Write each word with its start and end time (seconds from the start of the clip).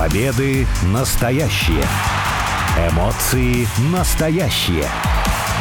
Победы 0.00 0.66
настоящие. 0.94 1.84
Эмоции 2.90 3.68
настоящие. 3.92 4.86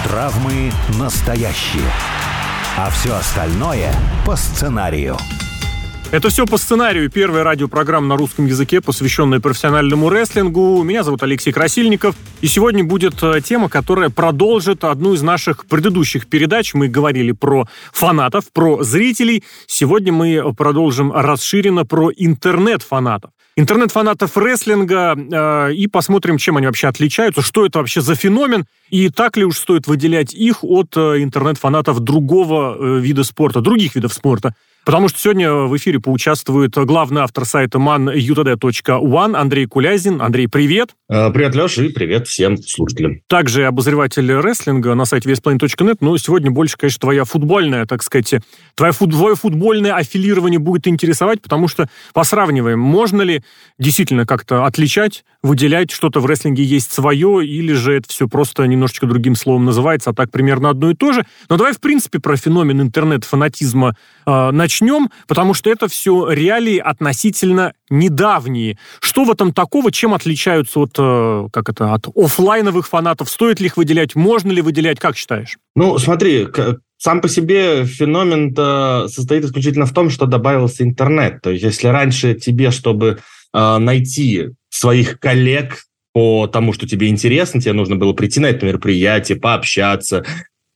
Травмы 0.06 0.72
настоящие. 0.98 1.84
А 2.78 2.90
все 2.90 3.16
остальное 3.16 3.94
по 4.26 4.38
сценарию. 4.38 5.18
Это 6.12 6.30
все 6.30 6.46
по 6.46 6.58
сценарию. 6.58 7.12
Первая 7.12 7.44
радиопрограмма 7.44 8.08
на 8.08 8.16
русском 8.16 8.46
языке, 8.46 8.80
посвященная 8.80 9.42
профессиональному 9.42 10.10
рестлингу. 10.10 10.84
Меня 10.84 11.04
зовут 11.04 11.22
Алексей 11.22 11.52
Красильников. 11.52 12.16
И 12.40 12.48
сегодня 12.48 12.86
будет 12.86 13.22
э, 13.22 13.42
тема, 13.42 13.68
которая 13.68 14.10
продолжит 14.10 14.86
одну 14.86 15.16
из 15.16 15.22
наших 15.22 15.66
предыдущих 15.66 16.28
передач. 16.28 16.74
Мы 16.74 16.88
говорили 16.88 17.34
про 17.34 17.68
фанатов, 17.92 18.46
про 18.54 18.84
зрителей. 18.84 19.44
Сегодня 19.68 20.14
мы 20.14 20.54
продолжим 20.54 21.12
расширенно 21.12 21.86
про 21.86 22.10
интернет-фанатов 22.16 23.32
интернет-фанатов 23.60 24.38
рестлинга 24.38 25.16
э, 25.16 25.74
и 25.74 25.88
посмотрим, 25.88 26.38
чем 26.38 26.58
они 26.58 26.68
вообще 26.68 26.88
отличаются, 26.88 27.42
что 27.42 27.66
это 27.66 27.80
вообще 27.80 28.02
за 28.02 28.16
феномен, 28.16 28.66
и 28.90 29.10
так 29.10 29.38
ли 29.38 29.44
уж 29.44 29.58
стоит 29.58 29.88
выделять 29.88 30.34
их 30.34 30.64
от 30.64 30.96
э, 30.96 31.22
интернет-фанатов 31.22 32.00
другого 32.00 32.76
э, 32.80 33.00
вида 33.00 33.24
спорта, 33.24 33.62
других 33.62 33.96
видов 33.96 34.14
спорта. 34.14 34.56
Потому 34.86 35.08
что 35.08 35.20
сегодня 35.20 35.54
в 35.54 35.76
эфире 35.78 36.00
поучаствует 36.00 36.74
главный 36.76 37.22
автор 37.22 37.46
сайта 37.46 37.78
manutd.one 37.78 39.36
Андрей 39.36 39.66
Кулязин. 39.66 40.22
Андрей, 40.22 40.48
привет. 40.48 40.96
Э, 41.10 41.32
привет, 41.32 41.56
Леша, 41.56 41.84
и 41.84 41.90
привет 41.90 42.28
всем 42.28 42.58
слушателям. 42.58 43.22
Также 43.28 43.66
обозреватель 43.66 44.32
рестлинга 44.34 44.96
на 44.96 45.06
сайте 45.06 45.30
веспланет.нет. 45.30 45.98
Но 46.02 46.18
сегодня 46.18 46.50
больше, 46.50 46.78
конечно, 46.78 47.00
твоя 47.02 47.24
футбольная, 47.26 47.86
так 47.86 48.02
сказать, 48.04 48.36
твое, 48.76 48.94
твое 48.94 49.36
футбольное 49.36 49.94
аффилирование 49.94 50.60
будет 50.60 50.88
интересовать, 50.88 51.42
потому 51.42 51.68
что 51.68 51.90
посравниваем, 52.14 52.80
можно 52.80 53.22
ли 53.22 53.44
действительно 53.78 54.26
как-то 54.26 54.66
отличать, 54.66 55.24
выделять 55.42 55.92
что-то 55.92 56.20
в 56.20 56.26
рестлинге 56.26 56.64
есть 56.64 56.92
свое, 56.92 57.46
или 57.46 57.74
же 57.74 57.94
это 57.94 58.10
все 58.10 58.28
просто 58.28 58.66
немножечко 58.66 59.08
другим 59.08 59.36
словом 59.36 59.66
называется, 59.66 60.10
а 60.10 60.14
так 60.14 60.32
примерно 60.32 60.70
одно 60.70 60.92
и 60.92 60.96
то 60.96 61.12
же. 61.14 61.26
Но 61.50 61.58
давай, 61.58 61.74
в 61.74 61.80
принципе, 61.80 62.20
про 62.20 62.36
феномен 62.36 62.82
интернет-фанатизма 62.82 63.96
э, 64.26 64.52
начнем, 64.70 65.10
потому 65.28 65.56
что 65.56 65.72
это 65.72 65.88
все 65.88 66.30
реалии 66.30 66.78
относительно 66.78 67.74
недавние. 67.90 68.78
Что 69.00 69.24
в 69.24 69.32
этом 69.32 69.52
такого, 69.52 69.92
чем 69.92 70.14
отличаются 70.14 70.80
от, 70.80 70.92
э, 70.98 71.48
как 71.52 71.70
это, 71.70 71.94
от 71.94 72.08
офлайновых 72.16 72.88
фанатов? 72.88 73.30
Стоит 73.30 73.60
ли 73.60 73.66
их 73.66 73.78
выделять? 73.78 74.16
Можно 74.16 74.52
ли 74.52 74.62
выделять? 74.62 75.00
Как 75.00 75.18
считаешь? 75.18 75.58
Ну, 75.76 75.98
смотри, 75.98 76.48
сам 76.98 77.22
по 77.22 77.28
себе 77.28 77.86
феномен 77.86 78.56
состоит 79.10 79.46
исключительно 79.46 79.88
в 79.88 79.94
том, 79.94 80.12
что 80.12 80.28
добавился 80.28 80.84
интернет. 80.84 81.42
То 81.42 81.50
есть, 81.50 81.64
если 81.64 81.88
раньше 81.88 82.36
тебе, 82.36 82.70
чтобы 82.70 83.18
э, 83.54 83.78
найти 83.80 84.50
своих 84.70 85.20
коллег 85.20 85.86
по 86.14 86.48
тому, 86.48 86.74
что 86.74 86.88
тебе 86.88 87.08
интересно, 87.08 87.60
тебе 87.60 87.74
нужно 87.74 87.96
было 87.96 88.14
прийти 88.14 88.40
на 88.40 88.48
это 88.48 88.66
мероприятие, 88.68 89.40
пообщаться, 89.40 90.24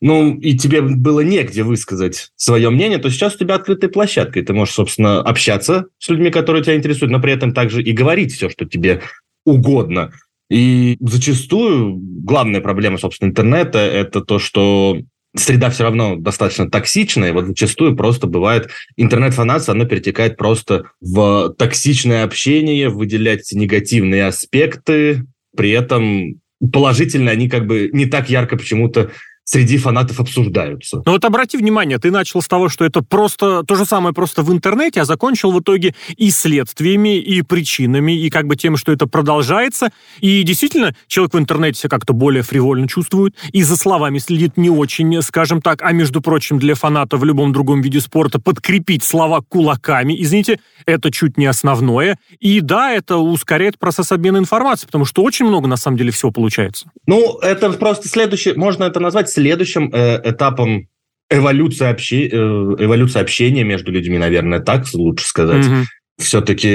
ну, 0.03 0.37
и 0.37 0.57
тебе 0.57 0.81
было 0.81 1.21
негде 1.21 1.63
высказать 1.63 2.31
свое 2.35 2.69
мнение, 2.69 2.97
то 2.97 3.09
сейчас 3.09 3.35
у 3.35 3.37
тебя 3.37 3.55
открытая 3.55 3.89
площадка, 3.89 4.37
и 4.37 4.43
ты 4.43 4.51
можешь, 4.51 4.73
собственно, 4.73 5.21
общаться 5.21 5.85
с 5.97 6.09
людьми, 6.09 6.29
которые 6.29 6.61
тебя 6.61 6.75
интересуют, 6.75 7.09
но 7.09 7.21
при 7.21 7.31
этом 7.31 7.53
также 7.53 7.81
и 7.81 7.93
говорить 7.93 8.33
все, 8.33 8.49
что 8.49 8.65
тебе 8.65 9.01
угодно. 9.45 10.11
И 10.49 10.97
зачастую 10.99 11.95
главная 12.01 12.59
проблема, 12.59 12.97
собственно, 12.97 13.29
интернета– 13.29 13.79
это 13.79 14.19
то, 14.19 14.39
что 14.39 14.99
среда 15.37 15.69
все 15.69 15.83
равно 15.83 16.17
достаточно 16.17 16.69
токсичная, 16.69 17.31
вот 17.31 17.45
зачастую 17.45 17.95
просто 17.95 18.27
бывает 18.27 18.71
интернет-фанатство, 18.97 19.73
оно 19.73 19.85
перетекает 19.85 20.35
просто 20.35 20.83
в 20.99 21.55
токсичное 21.57 22.25
общение, 22.25 22.89
выделять 22.89 23.53
негативные 23.53 24.25
аспекты, 24.25 25.23
при 25.55 25.71
этом 25.71 26.41
положительно 26.73 27.31
они 27.31 27.47
как 27.47 27.67
бы 27.67 27.89
не 27.93 28.05
так 28.05 28.29
ярко 28.29 28.57
почему-то 28.57 29.11
среди 29.45 29.77
фанатов 29.77 30.19
обсуждаются. 30.19 31.01
Ну 31.05 31.11
вот 31.11 31.25
обрати 31.25 31.57
внимание, 31.57 31.97
ты 31.97 32.11
начал 32.11 32.41
с 32.41 32.47
того, 32.47 32.69
что 32.69 32.85
это 32.85 33.01
просто 33.01 33.63
то 33.63 33.75
же 33.75 33.85
самое 33.85 34.13
просто 34.13 34.41
в 34.41 34.51
интернете, 34.51 35.01
а 35.01 35.05
закончил 35.05 35.51
в 35.51 35.59
итоге 35.59 35.95
и 36.15 36.31
следствиями, 36.31 37.17
и 37.17 37.41
причинами, 37.41 38.13
и 38.13 38.29
как 38.29 38.47
бы 38.47 38.55
тем, 38.55 38.77
что 38.77 38.91
это 38.91 39.07
продолжается. 39.07 39.91
И 40.19 40.43
действительно, 40.43 40.95
человек 41.07 41.33
в 41.33 41.39
интернете 41.39 41.79
себя 41.79 41.89
как-то 41.89 42.13
более 42.13 42.43
фривольно 42.43 42.87
чувствует, 42.87 43.35
и 43.51 43.63
за 43.63 43.77
словами 43.77 44.19
следит 44.19 44.57
не 44.57 44.69
очень, 44.69 45.21
скажем 45.21 45.61
так, 45.61 45.81
а 45.81 45.91
между 45.91 46.21
прочим, 46.21 46.59
для 46.59 46.75
фаната 46.75 47.17
в 47.17 47.25
любом 47.25 47.51
другом 47.51 47.81
виде 47.81 47.99
спорта 47.99 48.39
подкрепить 48.39 49.03
слова 49.03 49.41
кулаками, 49.41 50.15
извините, 50.21 50.59
это 50.85 51.11
чуть 51.11 51.37
не 51.37 51.45
основное. 51.45 52.17
И 52.39 52.61
да, 52.61 52.91
это 52.91 53.17
ускоряет 53.17 53.77
процесс 53.77 54.11
обмена 54.11 54.37
информацией, 54.37 54.87
потому 54.87 55.05
что 55.05 55.23
очень 55.23 55.45
много 55.45 55.67
на 55.67 55.77
самом 55.77 55.97
деле 55.97 56.11
всего 56.11 56.31
получается. 56.31 56.89
Ну, 57.05 57.37
это 57.39 57.71
просто 57.73 58.07
следующее, 58.07 58.53
можно 58.55 58.85
это 58.85 58.99
назвать 58.99 59.29
следующим 59.33 59.89
э, 59.93 60.21
этапом 60.23 60.87
эволюции, 61.29 61.85
обще... 61.85 62.27
э, 62.27 62.35
эволюции 62.35 63.19
общения 63.19 63.63
между 63.63 63.91
людьми, 63.91 64.17
наверное, 64.17 64.59
так 64.59 64.85
лучше 64.93 65.25
сказать. 65.25 65.65
Mm-hmm. 65.65 65.83
Все-таки 66.19 66.67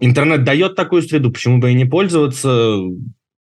интернет 0.00 0.44
дает 0.44 0.74
такую 0.74 1.02
среду, 1.02 1.30
почему 1.30 1.58
бы 1.58 1.70
и 1.70 1.74
не 1.74 1.84
пользоваться? 1.84 2.78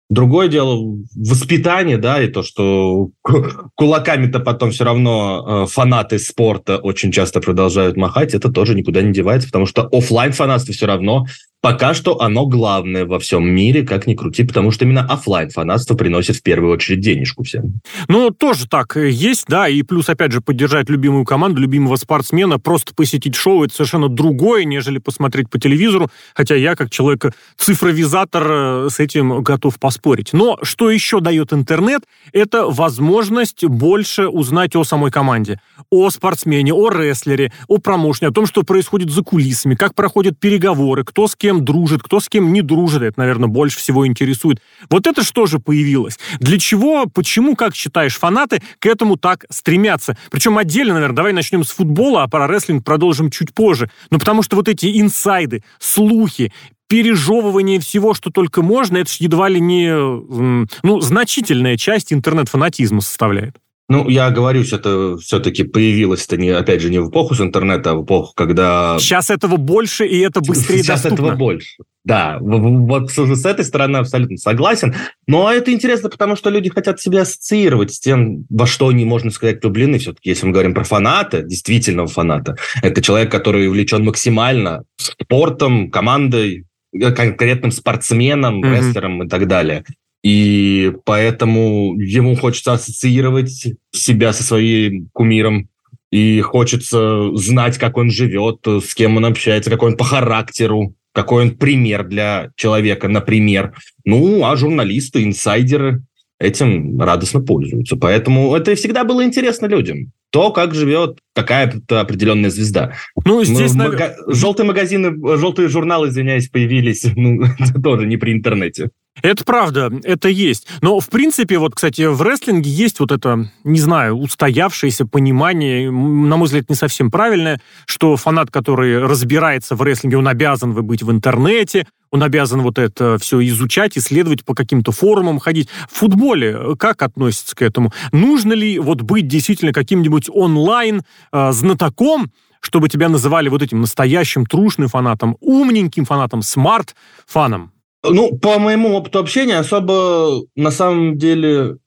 Другое 0.09 0.47
дело 0.47 0.97
воспитание, 1.15 1.97
да, 1.97 2.21
и 2.21 2.27
то, 2.27 2.41
что 2.41 3.09
кулаками-то 3.75 4.39
потом 4.39 4.71
все 4.71 4.85
равно 4.85 5.65
э, 5.65 5.67
фанаты 5.69 6.17
спорта 6.17 6.77
очень 6.77 7.11
часто 7.11 7.41
продолжают 7.41 7.97
махать, 7.97 8.33
это 8.33 8.49
тоже 8.49 8.73
никуда 8.73 9.01
не 9.01 9.11
девается, 9.11 9.49
потому 9.49 9.65
что 9.65 9.87
офлайн 9.91 10.31
фанатство 10.31 10.73
все 10.73 10.85
равно 10.85 11.25
Пока 11.59 11.95
что 11.95 12.21
оно 12.21 12.45
главное 12.45 13.05
во 13.05 13.19
всем 13.19 13.49
мире, 13.49 13.83
как 13.83 14.05
ни 14.05 14.13
крути, 14.13 14.43
потому 14.43 14.69
что 14.69 14.85
именно 14.85 15.01
офлайн 15.01 15.49
фанатство 15.49 15.95
приносит 15.95 16.35
в 16.35 16.43
первую 16.43 16.71
очередь 16.71 17.01
денежку 17.01 17.43
всем. 17.43 17.81
Ну, 18.07 18.29
тоже 18.29 18.67
так 18.67 18.95
есть, 18.95 19.45
да, 19.47 19.67
и 19.67 19.81
плюс, 19.81 20.07
опять 20.07 20.31
же, 20.31 20.39
поддержать 20.39 20.87
любимую 20.87 21.25
команду, 21.25 21.59
любимого 21.59 21.95
спортсмена, 21.95 22.59
просто 22.59 22.93
посетить 22.93 23.35
шоу, 23.35 23.63
это 23.63 23.73
совершенно 23.73 24.07
другое, 24.07 24.65
нежели 24.65 24.99
посмотреть 24.99 25.49
по 25.49 25.59
телевизору, 25.59 26.09
хотя 26.35 26.53
я, 26.53 26.75
как 26.75 26.91
человек 26.91 27.33
цифровизатор, 27.57 28.47
э, 28.49 28.89
с 28.91 28.99
этим 28.99 29.41
готов 29.41 29.79
поспорить. 29.79 29.96
Но 30.33 30.57
что 30.61 30.89
еще 30.89 31.19
дает 31.19 31.53
интернет, 31.53 32.03
это 32.33 32.65
возможность 32.65 33.65
больше 33.65 34.27
узнать 34.27 34.75
о 34.75 34.83
самой 34.83 35.11
команде, 35.11 35.59
о 35.89 36.09
спортсмене, 36.09 36.73
о 36.73 36.89
рестлере, 36.89 37.51
о 37.67 37.77
промоушне, 37.77 38.27
о 38.27 38.31
том, 38.31 38.45
что 38.45 38.63
происходит 38.63 39.09
за 39.09 39.23
кулисами, 39.23 39.75
как 39.75 39.95
проходят 39.95 40.39
переговоры, 40.39 41.03
кто 41.03 41.27
с 41.27 41.35
кем 41.35 41.65
дружит, 41.65 42.01
кто 42.03 42.19
с 42.19 42.29
кем 42.29 42.53
не 42.53 42.61
дружит, 42.61 43.01
это, 43.01 43.19
наверное, 43.19 43.47
больше 43.47 43.79
всего 43.79 44.07
интересует. 44.07 44.61
Вот 44.89 45.07
это 45.07 45.23
что 45.23 45.45
же 45.45 45.59
появилось? 45.59 46.19
Для 46.39 46.59
чего, 46.59 47.05
почему, 47.05 47.55
как 47.55 47.75
считаешь, 47.75 48.17
фанаты 48.17 48.61
к 48.79 48.85
этому 48.85 49.17
так 49.17 49.45
стремятся? 49.49 50.17
Причем 50.31 50.57
отдельно, 50.57 50.93
наверное, 50.95 51.15
давай 51.15 51.33
начнем 51.33 51.63
с 51.63 51.71
футбола, 51.71 52.23
а 52.23 52.27
про 52.27 52.47
рестлинг 52.47 52.83
продолжим 52.83 53.29
чуть 53.31 53.53
позже. 53.53 53.89
Ну, 54.09 54.19
потому 54.19 54.43
что 54.43 54.55
вот 54.55 54.67
эти 54.67 54.99
инсайды, 54.99 55.63
слухи, 55.79 56.51
пережевывание 56.87 57.79
всего, 57.79 58.13
что 58.13 58.31
только 58.31 58.61
можно, 58.61 58.97
это 58.97 59.11
же 59.11 59.17
едва 59.19 59.49
ли 59.49 59.59
не, 59.59 59.93
ну, 59.93 61.01
значительная 61.01 61.77
часть 61.77 62.13
интернет-фанатизма 62.13 63.01
составляет. 63.01 63.55
Ну, 63.89 64.09
я 64.09 64.29
говорю, 64.31 64.65
что 64.65 64.75
это 64.75 65.17
все-таки 65.17 65.63
появилось-то, 65.63 66.35
не, 66.35 66.49
опять 66.49 66.81
же, 66.81 66.89
не 66.89 66.99
в 66.99 67.09
эпоху 67.09 67.35
с 67.35 67.39
интернета, 67.39 67.91
а 67.91 67.95
в 67.95 68.03
эпоху, 68.03 68.33
когда... 68.35 68.97
Сейчас 68.99 69.29
этого 69.29 69.55
больше, 69.55 70.05
и 70.05 70.19
это 70.19 70.41
быстрее 70.41 70.83
Сейчас 70.83 71.03
доступно. 71.03 71.27
этого 71.27 71.37
больше. 71.37 71.77
Да, 72.03 72.37
вот 72.41 73.11
с 73.11 73.45
этой 73.45 73.63
стороны 73.63 73.97
абсолютно 73.97 74.35
согласен. 74.37 74.93
Но 75.25 75.49
это 75.49 75.71
интересно, 75.71 76.09
потому 76.09 76.35
что 76.35 76.49
люди 76.49 76.69
хотят 76.69 76.99
себя 76.99 77.21
ассоциировать 77.21 77.93
с 77.93 77.99
тем, 77.99 78.45
во 78.49 78.67
что 78.67 78.89
они, 78.89 79.05
можно 79.05 79.31
сказать, 79.31 79.63
влюблены. 79.63 79.99
Все-таки, 79.99 80.31
если 80.31 80.45
мы 80.45 80.51
говорим 80.51 80.73
про 80.73 80.83
фаната, 80.83 81.41
действительного 81.41 82.09
фаната, 82.09 82.57
это 82.81 83.01
человек, 83.01 83.31
который 83.31 83.69
увлечен 83.69 84.03
максимально 84.03 84.83
спортом, 84.97 85.91
командой, 85.91 86.65
конкретным 86.91 87.71
спортсменом, 87.71 88.63
mm-hmm. 88.63 88.75
рестлером 88.75 89.23
и 89.23 89.27
так 89.27 89.47
далее. 89.47 89.83
И 90.23 90.93
поэтому 91.05 91.95
ему 91.99 92.35
хочется 92.35 92.73
ассоциировать 92.73 93.67
себя 93.91 94.33
со 94.33 94.43
своим 94.43 95.09
кумиром. 95.13 95.69
И 96.11 96.39
хочется 96.41 97.35
знать, 97.35 97.77
как 97.77 97.97
он 97.97 98.09
живет, 98.09 98.59
с 98.65 98.95
кем 98.95 99.17
он 99.17 99.25
общается, 99.25 99.69
какой 99.69 99.91
он 99.91 99.97
по 99.97 100.05
характеру, 100.05 100.95
какой 101.11 101.43
он 101.43 101.57
пример 101.57 102.07
для 102.07 102.51
человека, 102.55 103.07
например. 103.07 103.73
Ну, 104.05 104.45
а 104.45 104.55
журналисты, 104.55 105.23
инсайдеры 105.23 106.03
этим 106.39 106.99
радостно 106.99 107.41
пользуются. 107.41 107.97
Поэтому 107.97 108.55
это 108.55 108.75
всегда 108.75 109.03
было 109.03 109.23
интересно 109.23 109.65
людям. 109.65 110.11
То, 110.31 110.51
как 110.51 110.73
живет 110.73 111.19
какая-то 111.33 112.01
определенная 112.01 112.49
звезда. 112.49 112.93
Ну, 113.25 113.43
здесь... 113.43 113.73
Ну, 113.73 113.85
мага... 113.85 114.15
Желтые 114.27 114.65
магазины, 114.67 115.15
желтые 115.37 115.69
журналы, 115.69 116.09
извиняюсь, 116.09 116.49
появились 116.49 117.05
ну, 117.15 117.43
тоже 117.81 118.05
не 118.05 118.17
при 118.17 118.33
интернете. 118.33 118.89
Это 119.23 119.43
правда, 119.43 119.91
это 120.03 120.29
есть. 120.29 120.67
Но, 120.81 120.99
в 120.99 121.09
принципе, 121.09 121.57
вот, 121.57 121.73
кстати, 121.75 122.03
в 122.03 122.21
рестлинге 122.21 122.69
есть 122.69 122.99
вот 122.99 123.11
это, 123.11 123.49
не 123.63 123.79
знаю, 123.79 124.15
устоявшееся 124.15 125.05
понимание, 125.05 125.89
на 125.89 126.37
мой 126.37 126.45
взгляд, 126.45 126.69
не 126.69 126.75
совсем 126.75 127.09
правильное, 127.09 127.59
что 127.85 128.15
фанат, 128.15 128.51
который 128.51 129.03
разбирается 129.03 129.75
в 129.75 129.81
рестлинге, 129.81 130.17
он 130.17 130.27
обязан 130.27 130.73
быть 130.73 131.01
в 131.01 131.11
интернете, 131.11 131.87
он 132.11 132.23
обязан 132.23 132.61
вот 132.61 132.77
это 132.79 133.17
все 133.19 133.45
изучать, 133.47 133.97
исследовать 133.97 134.45
по 134.45 134.53
каким-то 134.53 134.91
форумам 134.91 135.39
ходить. 135.39 135.67
В 135.89 135.97
футболе 135.97 136.75
как 136.77 137.01
относится 137.01 137.55
к 137.55 137.61
этому? 137.61 137.91
Нужно 138.11 138.53
ли 138.53 138.79
вот 138.79 139.01
быть 139.01 139.27
действительно 139.27 139.73
каким-нибудь 139.73 140.16
онлайн 140.29 141.01
э, 141.31 141.51
знатоком, 141.51 142.31
чтобы 142.59 142.89
тебя 142.89 143.09
называли 143.09 143.49
вот 143.49 143.61
этим 143.61 143.81
настоящим 143.81 144.45
трушным 144.45 144.87
фанатом, 144.87 145.37
умненьким 145.39 146.05
фанатом, 146.05 146.41
smart-фаном? 146.41 147.71
Ну, 148.03 148.37
по 148.37 148.59
моему 148.59 148.95
опыту 148.95 149.19
общения, 149.19 149.57
особо 149.59 150.43
на 150.55 150.71
самом 150.71 151.17
деле 151.17 151.77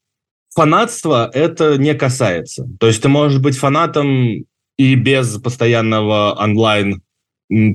фанатства 0.55 1.31
это 1.33 1.79
не 1.79 1.95
касается. 1.95 2.69
То 2.79 2.87
есть 2.87 3.03
ты 3.03 3.09
можешь 3.09 3.41
быть 3.41 3.57
фанатом 3.57 4.45
и 4.77 4.95
без 4.95 5.39
постоянного 5.39 6.37
онлайн 6.41 7.03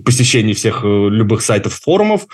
посещения 0.04 0.54
всех 0.54 0.84
э, 0.84 0.88
любых 0.88 1.42
сайтов, 1.42 1.74
форумов. 1.74 2.26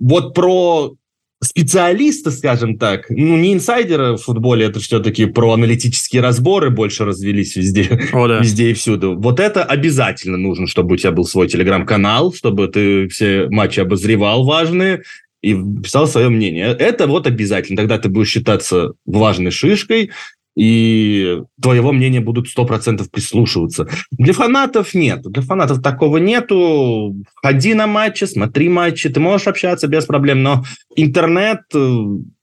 Вот 0.00 0.34
про 0.34 0.94
специалиста, 1.42 2.30
скажем 2.30 2.78
так, 2.78 3.10
ну, 3.10 3.36
не 3.36 3.52
инсайдера 3.52 4.16
в 4.16 4.22
футболе, 4.22 4.66
это 4.66 4.80
все-таки 4.80 5.26
про 5.26 5.52
аналитические 5.52 6.22
разборы 6.22 6.70
больше 6.70 7.04
развелись 7.04 7.56
везде, 7.56 8.08
О, 8.12 8.26
да. 8.26 8.40
везде 8.40 8.70
и 8.70 8.74
всюду. 8.74 9.16
Вот 9.18 9.38
это 9.38 9.62
обязательно 9.64 10.38
нужно, 10.38 10.66
чтобы 10.66 10.94
у 10.94 10.96
тебя 10.96 11.12
был 11.12 11.24
свой 11.24 11.48
телеграм-канал, 11.48 12.32
чтобы 12.32 12.68
ты 12.68 13.08
все 13.08 13.48
матчи 13.50 13.80
обозревал 13.80 14.44
важные, 14.44 15.02
и 15.42 15.54
писал 15.54 16.08
свое 16.08 16.28
мнение. 16.28 16.74
Это 16.76 17.06
вот 17.06 17.26
обязательно. 17.26 17.76
Тогда 17.76 17.98
ты 17.98 18.08
будешь 18.08 18.30
считаться 18.30 18.94
важной 19.04 19.52
шишкой, 19.52 20.10
и 20.56 21.42
твоего 21.60 21.92
мнения 21.92 22.20
будут 22.20 22.46
100% 22.46 23.08
прислушиваться. 23.10 23.88
Для 24.10 24.32
фанатов 24.32 24.94
нет. 24.94 25.22
Для 25.22 25.42
фанатов 25.42 25.82
такого 25.82 26.16
нету. 26.16 27.14
Ходи 27.42 27.74
на 27.74 27.86
матчи, 27.86 28.24
смотри 28.24 28.68
матчи, 28.68 29.10
ты 29.10 29.20
можешь 29.20 29.46
общаться 29.46 29.86
без 29.86 30.06
проблем, 30.06 30.42
но 30.42 30.64
интернет 30.96 31.60
э, 31.74 31.98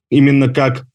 именно 0.10 0.54
как 0.54 0.86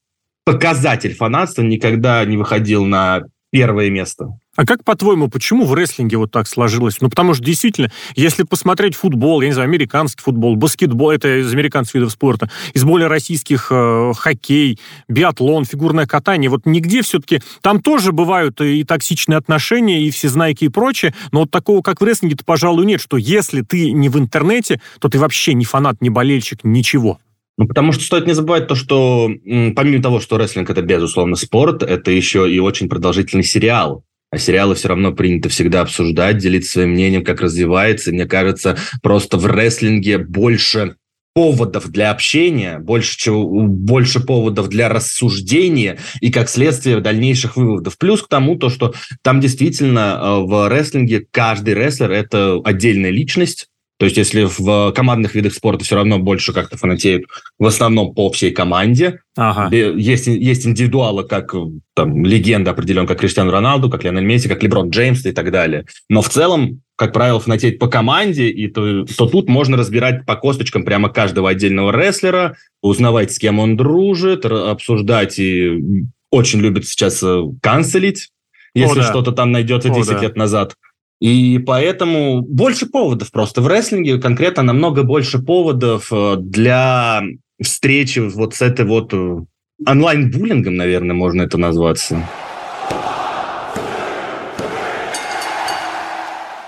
показатель 0.45 1.13
фанатства 1.13 1.61
никогда 1.61 2.23
не 2.25 2.37
выходил 2.37 2.85
на 2.85 3.23
первое 3.51 3.89
место. 3.89 4.37
А 4.55 4.65
как, 4.65 4.83
по-твоему, 4.83 5.29
почему 5.29 5.65
в 5.65 5.73
рестлинге 5.73 6.17
вот 6.17 6.31
так 6.31 6.47
сложилось? 6.47 6.99
Ну, 6.99 7.09
потому 7.09 7.33
что 7.33 7.43
действительно, 7.43 7.89
если 8.15 8.43
посмотреть 8.43 8.95
футбол, 8.95 9.41
я 9.41 9.47
не 9.47 9.53
знаю, 9.53 9.69
американский 9.69 10.21
футбол, 10.21 10.55
баскетбол, 10.55 11.11
это 11.11 11.39
из 11.39 11.53
американских 11.53 11.95
видов 11.95 12.11
спорта, 12.11 12.49
из 12.73 12.83
более 12.83 13.07
российских 13.07 13.67
э, 13.71 14.11
хоккей, 14.17 14.77
биатлон, 15.07 15.63
фигурное 15.63 16.05
катание, 16.05 16.49
вот 16.49 16.65
нигде 16.65 17.01
все-таки, 17.03 17.41
там 17.61 17.81
тоже 17.81 18.11
бывают 18.11 18.59
и 18.59 18.83
токсичные 18.83 19.37
отношения, 19.37 20.03
и 20.03 20.11
всезнайки 20.11 20.65
и 20.65 20.69
прочее, 20.69 21.15
но 21.31 21.41
вот 21.41 21.51
такого, 21.51 21.81
как 21.81 22.01
в 22.01 22.03
рестлинге-то, 22.03 22.43
пожалуй, 22.43 22.85
нет, 22.85 22.99
что 22.99 23.15
если 23.17 23.61
ты 23.61 23.91
не 23.91 24.09
в 24.09 24.19
интернете, 24.19 24.81
то 24.99 25.07
ты 25.07 25.19
вообще 25.19 25.53
не 25.53 25.63
фанат, 25.63 26.01
не 26.01 26.09
болельщик, 26.09 26.63
ничего. 26.63 27.19
Ну, 27.59 27.67
потому 27.67 27.91
что 27.91 28.05
стоит 28.05 28.25
не 28.25 28.31
забывать 28.31 28.67
то, 28.67 28.75
что 28.75 29.29
помимо 29.75 30.01
того, 30.01 30.21
что 30.21 30.37
рестлинг– 30.37 30.69
это, 30.71 30.81
безусловно, 30.81 31.35
спорт, 31.35 31.83
это 31.83 32.09
еще 32.09 32.49
и 32.49 32.57
очень 32.59 32.87
продолжительный 32.87 33.43
сериал. 33.43 34.05
А 34.31 34.37
сериалы 34.37 34.75
все 34.75 34.87
равно 34.87 35.11
принято 35.11 35.49
всегда 35.49 35.81
обсуждать, 35.81 36.37
делиться 36.37 36.71
своим 36.71 36.91
мнением, 36.91 37.25
как 37.25 37.41
развивается. 37.41 38.11
И 38.11 38.13
мне 38.13 38.27
кажется, 38.27 38.77
просто 39.03 39.37
в 39.37 39.45
рестлинге 39.45 40.19
больше 40.19 40.95
поводов 41.33 41.89
для 41.89 42.11
общения, 42.11 42.79
больше, 42.79 43.17
чего, 43.17 43.45
больше 43.45 44.21
поводов 44.21 44.69
для 44.69 44.87
рассуждения 44.87 45.99
и, 46.21 46.31
как 46.31 46.47
следствие, 46.47 47.01
дальнейших 47.01 47.57
выводов. 47.57 47.97
Плюс 47.97 48.21
к 48.21 48.29
тому, 48.29 48.55
то, 48.55 48.69
что 48.69 48.93
там 49.21 49.41
действительно 49.41 50.17
э, 50.17 50.45
в 50.45 50.69
рестлинге 50.69 51.25
каждый 51.29 51.73
рестлер– 51.73 52.11
это 52.13 52.61
отдельная 52.63 53.09
личность, 53.11 53.67
то 53.99 54.05
есть, 54.05 54.15
если 54.15 54.47
в 54.47 54.93
командных 54.93 55.35
видах 55.35 55.53
спорта 55.53 55.83
все 55.83 55.95
равно 55.95 56.19
больше 56.19 56.53
как-то 56.53 56.77
фанатеют 56.77 57.25
в 57.59 57.65
основном 57.65 58.13
по 58.13 58.31
всей 58.31 58.51
команде, 58.51 59.19
ага. 59.35 59.75
есть, 59.75 60.27
есть 60.27 60.65
индивидуалы, 60.65 61.25
как 61.25 61.53
там, 61.95 62.23
легенда 62.25 62.71
определен, 62.71 63.05
как 63.05 63.19
Криштиану 63.19 63.51
Роналду, 63.51 63.89
как 63.89 64.05
Леонель 64.05 64.23
Месси, 64.23 64.47
как 64.47 64.63
Леброн 64.63 64.89
Джеймс 64.89 65.25
и 65.25 65.33
так 65.33 65.51
далее. 65.51 65.85
Но 66.07 66.21
в 66.21 66.29
целом, 66.29 66.81
как 66.95 67.11
правило, 67.11 67.41
фанатеть 67.41 67.77
по 67.77 67.87
команде, 67.87 68.47
и 68.47 68.69
то, 68.69 69.03
то 69.03 69.27
тут 69.27 69.49
можно 69.49 69.75
разбирать 69.75 70.25
по 70.25 70.37
косточкам 70.37 70.85
прямо 70.85 71.09
каждого 71.09 71.49
отдельного 71.49 71.91
рестлера, 71.91 72.55
узнавать, 72.81 73.33
с 73.33 73.37
кем 73.37 73.59
он 73.59 73.75
дружит, 73.75 74.45
обсуждать 74.45 75.37
и 75.39 76.05
очень 76.31 76.59
любит 76.61 76.87
сейчас 76.87 77.21
э, 77.21 77.43
канцелить, 77.61 78.29
если 78.73 78.99
О, 78.99 79.03
да. 79.03 79.09
что-то 79.09 79.33
там 79.33 79.51
найдется 79.51 79.89
10 79.89 80.09
О, 80.09 80.13
да. 80.13 80.21
лет 80.21 80.37
назад. 80.37 80.75
И 81.19 81.59
поэтому 81.59 82.41
больше 82.41 82.85
поводов 82.85 83.31
просто. 83.31 83.61
В 83.61 83.67
рестлинге 83.67 84.19
конкретно 84.19 84.63
намного 84.63 85.03
больше 85.03 85.39
поводов 85.39 86.07
э, 86.11 86.35
для 86.37 87.21
встречи 87.61 88.19
вот 88.19 88.55
с 88.55 88.61
этой 88.61 88.85
вот 88.85 89.13
э, 89.13 89.37
онлайн-буллингом, 89.85 90.75
наверное, 90.75 91.15
можно 91.15 91.41
это 91.41 91.57
назваться. 91.57 92.25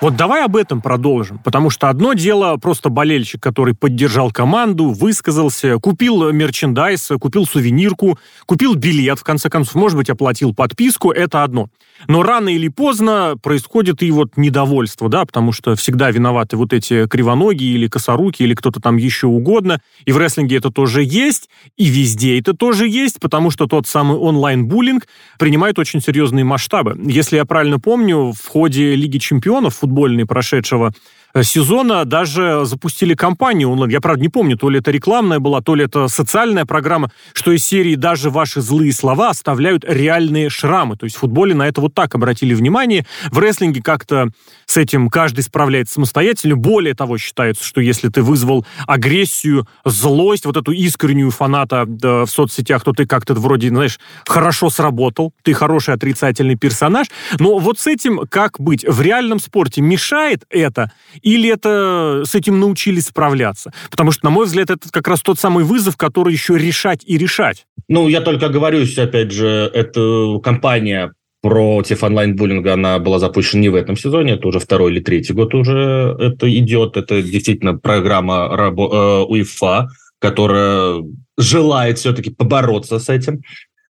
Вот 0.02 0.16
давай 0.16 0.44
об 0.44 0.56
этом 0.56 0.82
продолжим, 0.82 1.38
потому 1.38 1.70
что 1.70 1.88
одно 1.88 2.14
дело 2.14 2.58
просто 2.58 2.90
болельщик, 2.90 3.40
который 3.40 3.76
поддержал 3.76 4.32
команду, 4.32 4.90
высказался, 4.90 5.78
купил 5.78 6.32
мерчендайз, 6.32 7.12
купил 7.20 7.46
сувенирку, 7.46 8.18
купил 8.48 8.74
билет, 8.74 9.20
в 9.20 9.24
конце 9.24 9.48
концов, 9.52 9.76
может 9.76 9.96
быть, 9.96 10.10
оплатил 10.10 10.56
подписку, 10.56 11.12
это 11.12 11.44
одно. 11.44 11.70
Но 12.08 12.24
рано 12.24 12.50
или 12.50 12.68
поздно 12.68 13.36
происходит 13.44 14.02
и 14.02 14.10
вот 14.10 14.38
недовольство, 14.38 15.08
да, 15.08 15.24
потому 15.24 15.52
что 15.52 15.76
всегда 15.76 16.10
виноваты 16.10 16.58
вот 16.58 16.74
эти 16.74 17.06
кривоногие 17.06 17.76
или 17.76 17.88
косоруки 17.88 18.42
или 18.42 18.56
кто-то 18.56 18.80
там 18.80 18.98
еще 18.98 19.28
угодно. 19.28 19.82
И 20.06 20.12
в 20.12 20.18
рестлинге 20.18 20.58
это 20.58 20.72
тоже 20.72 21.04
есть, 21.04 21.48
и 21.78 21.86
везде 21.86 22.40
это 22.40 22.56
тоже 22.56 22.88
есть, 22.88 23.20
потому 23.20 23.52
что 23.52 23.68
тот 23.68 23.86
самый 23.86 24.18
онлайн-буллинг 24.18 25.06
принимает 25.38 25.78
очень 25.78 26.02
серьезные 26.02 26.44
масштабы. 26.44 27.00
Если 27.04 27.36
я 27.36 27.46
правильно 27.46 27.80
помню, 27.80 28.32
в 28.32 28.48
ходе 28.48 28.96
Лиги 28.96 29.20
чемпионов 29.20 29.84
футбольной 29.92 30.26
прошедшего 30.26 30.94
сезона 31.42 32.06
даже 32.06 32.62
запустили 32.66 33.14
кампанию 33.14 33.70
онлайн. 33.70 33.92
Я, 33.92 34.02
правда, 34.02 34.22
не 34.22 34.30
помню, 34.30 34.58
то 34.58 34.70
ли 34.70 34.80
это 34.80 34.92
рекламная 34.92 35.40
была, 35.40 35.62
то 35.62 35.76
ли 35.76 35.86
это 35.86 36.08
социальная 36.08 36.66
программа, 36.66 37.12
что 37.34 37.52
из 37.52 37.64
серии 37.66 37.96
«Даже 37.96 38.30
ваши 38.30 38.62
злые 38.62 38.92
слова 38.94 39.30
оставляют 39.30 39.86
реальные 39.88 40.50
шрамы». 40.50 40.98
То 40.98 41.06
есть 41.06 41.16
в 41.16 41.20
футболе 41.20 41.56
на 41.56 41.68
это 41.68 41.82
вот 41.82 41.94
так 41.94 42.16
обратили 42.16 42.54
внимание. 42.54 43.06
В 43.32 43.40
рестлинге 43.40 43.82
как-то 43.82 44.30
с 44.66 44.78
этим 44.78 45.10
каждый 45.10 45.44
справляется 45.44 45.96
самостоятельно. 45.96 46.56
Более 46.56 46.94
того, 46.94 47.18
считается, 47.18 47.64
что 47.64 47.82
если 47.82 48.10
ты 48.10 48.22
вызвал 48.22 48.66
агрессию, 48.88 49.68
злость, 49.86 50.46
вот 50.46 50.58
эту 50.58 50.72
искреннюю 50.72 51.32
фаната 51.32 51.86
да, 51.88 52.26
в 52.26 52.30
соцсетях, 52.30 52.84
то 52.84 52.94
ты 52.94 53.06
как-то 53.06 53.34
вроде, 53.34 53.70
знаешь, 53.70 54.00
хорошо 54.26 54.70
сработал, 54.70 55.34
ты 55.44 55.54
хороший 55.54 55.94
отрицательный 55.94 56.56
персонаж. 56.56 57.08
Но 57.40 57.58
вот 57.58 57.80
с 57.80 57.88
этим 57.88 58.22
как 58.30 58.60
быть? 58.60 58.86
В 58.88 59.02
реальном 59.02 59.40
спорте 59.40 59.82
мешает 59.82 60.44
это 60.50 60.92
или 61.22 61.50
это 61.50 62.24
с 62.26 62.36
этим 62.36 62.60
научились 62.60 63.08
справляться? 63.08 63.72
Потому 63.90 64.12
что, 64.12 64.26
на 64.26 64.32
мой 64.32 64.46
взгляд, 64.46 64.70
это 64.70 64.90
как 64.92 65.08
раз 65.08 65.22
тот 65.22 65.40
самый 65.40 65.64
вызов, 65.64 65.98
который 65.98 66.34
еще 66.34 66.58
решать 66.58 67.02
и 67.06 67.18
решать. 67.18 67.66
Ну, 67.88 68.08
я 68.08 68.22
только 68.22 68.50
говорюсь, 68.50 68.98
опять 68.98 69.32
же, 69.32 69.70
эта 69.74 70.40
компания 70.44 71.14
против 71.42 72.04
онлайн-буллинга, 72.04 72.74
она 72.74 73.00
была 73.00 73.20
запущена 73.20 73.62
не 73.62 73.70
в 73.70 73.76
этом 73.76 73.98
сезоне, 73.98 74.34
это 74.34 74.48
уже 74.48 74.60
второй 74.60 74.92
или 74.92 75.00
третий 75.00 75.34
год 75.34 75.54
уже 75.56 76.16
это 76.20 76.54
идет. 76.56 76.98
Это 76.98 77.22
действительно 77.22 77.78
программа 77.78 78.48
рабо- 78.54 78.92
э, 78.92 79.26
УЕФА, 79.26 79.90
которая 80.20 81.04
желает 81.38 81.98
все-таки 81.98 82.30
побороться 82.30 83.00
с 83.00 83.10
этим. 83.10 83.42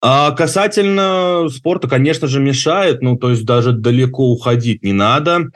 А 0.00 0.32
касательно 0.32 1.48
спорта, 1.48 1.88
конечно 1.88 2.26
же, 2.26 2.40
мешает, 2.40 3.02
ну, 3.02 3.16
то 3.16 3.30
есть 3.30 3.44
даже 3.44 3.72
далеко 3.72 4.30
уходить 4.30 4.82
не 4.82 4.92
надо 4.92 5.48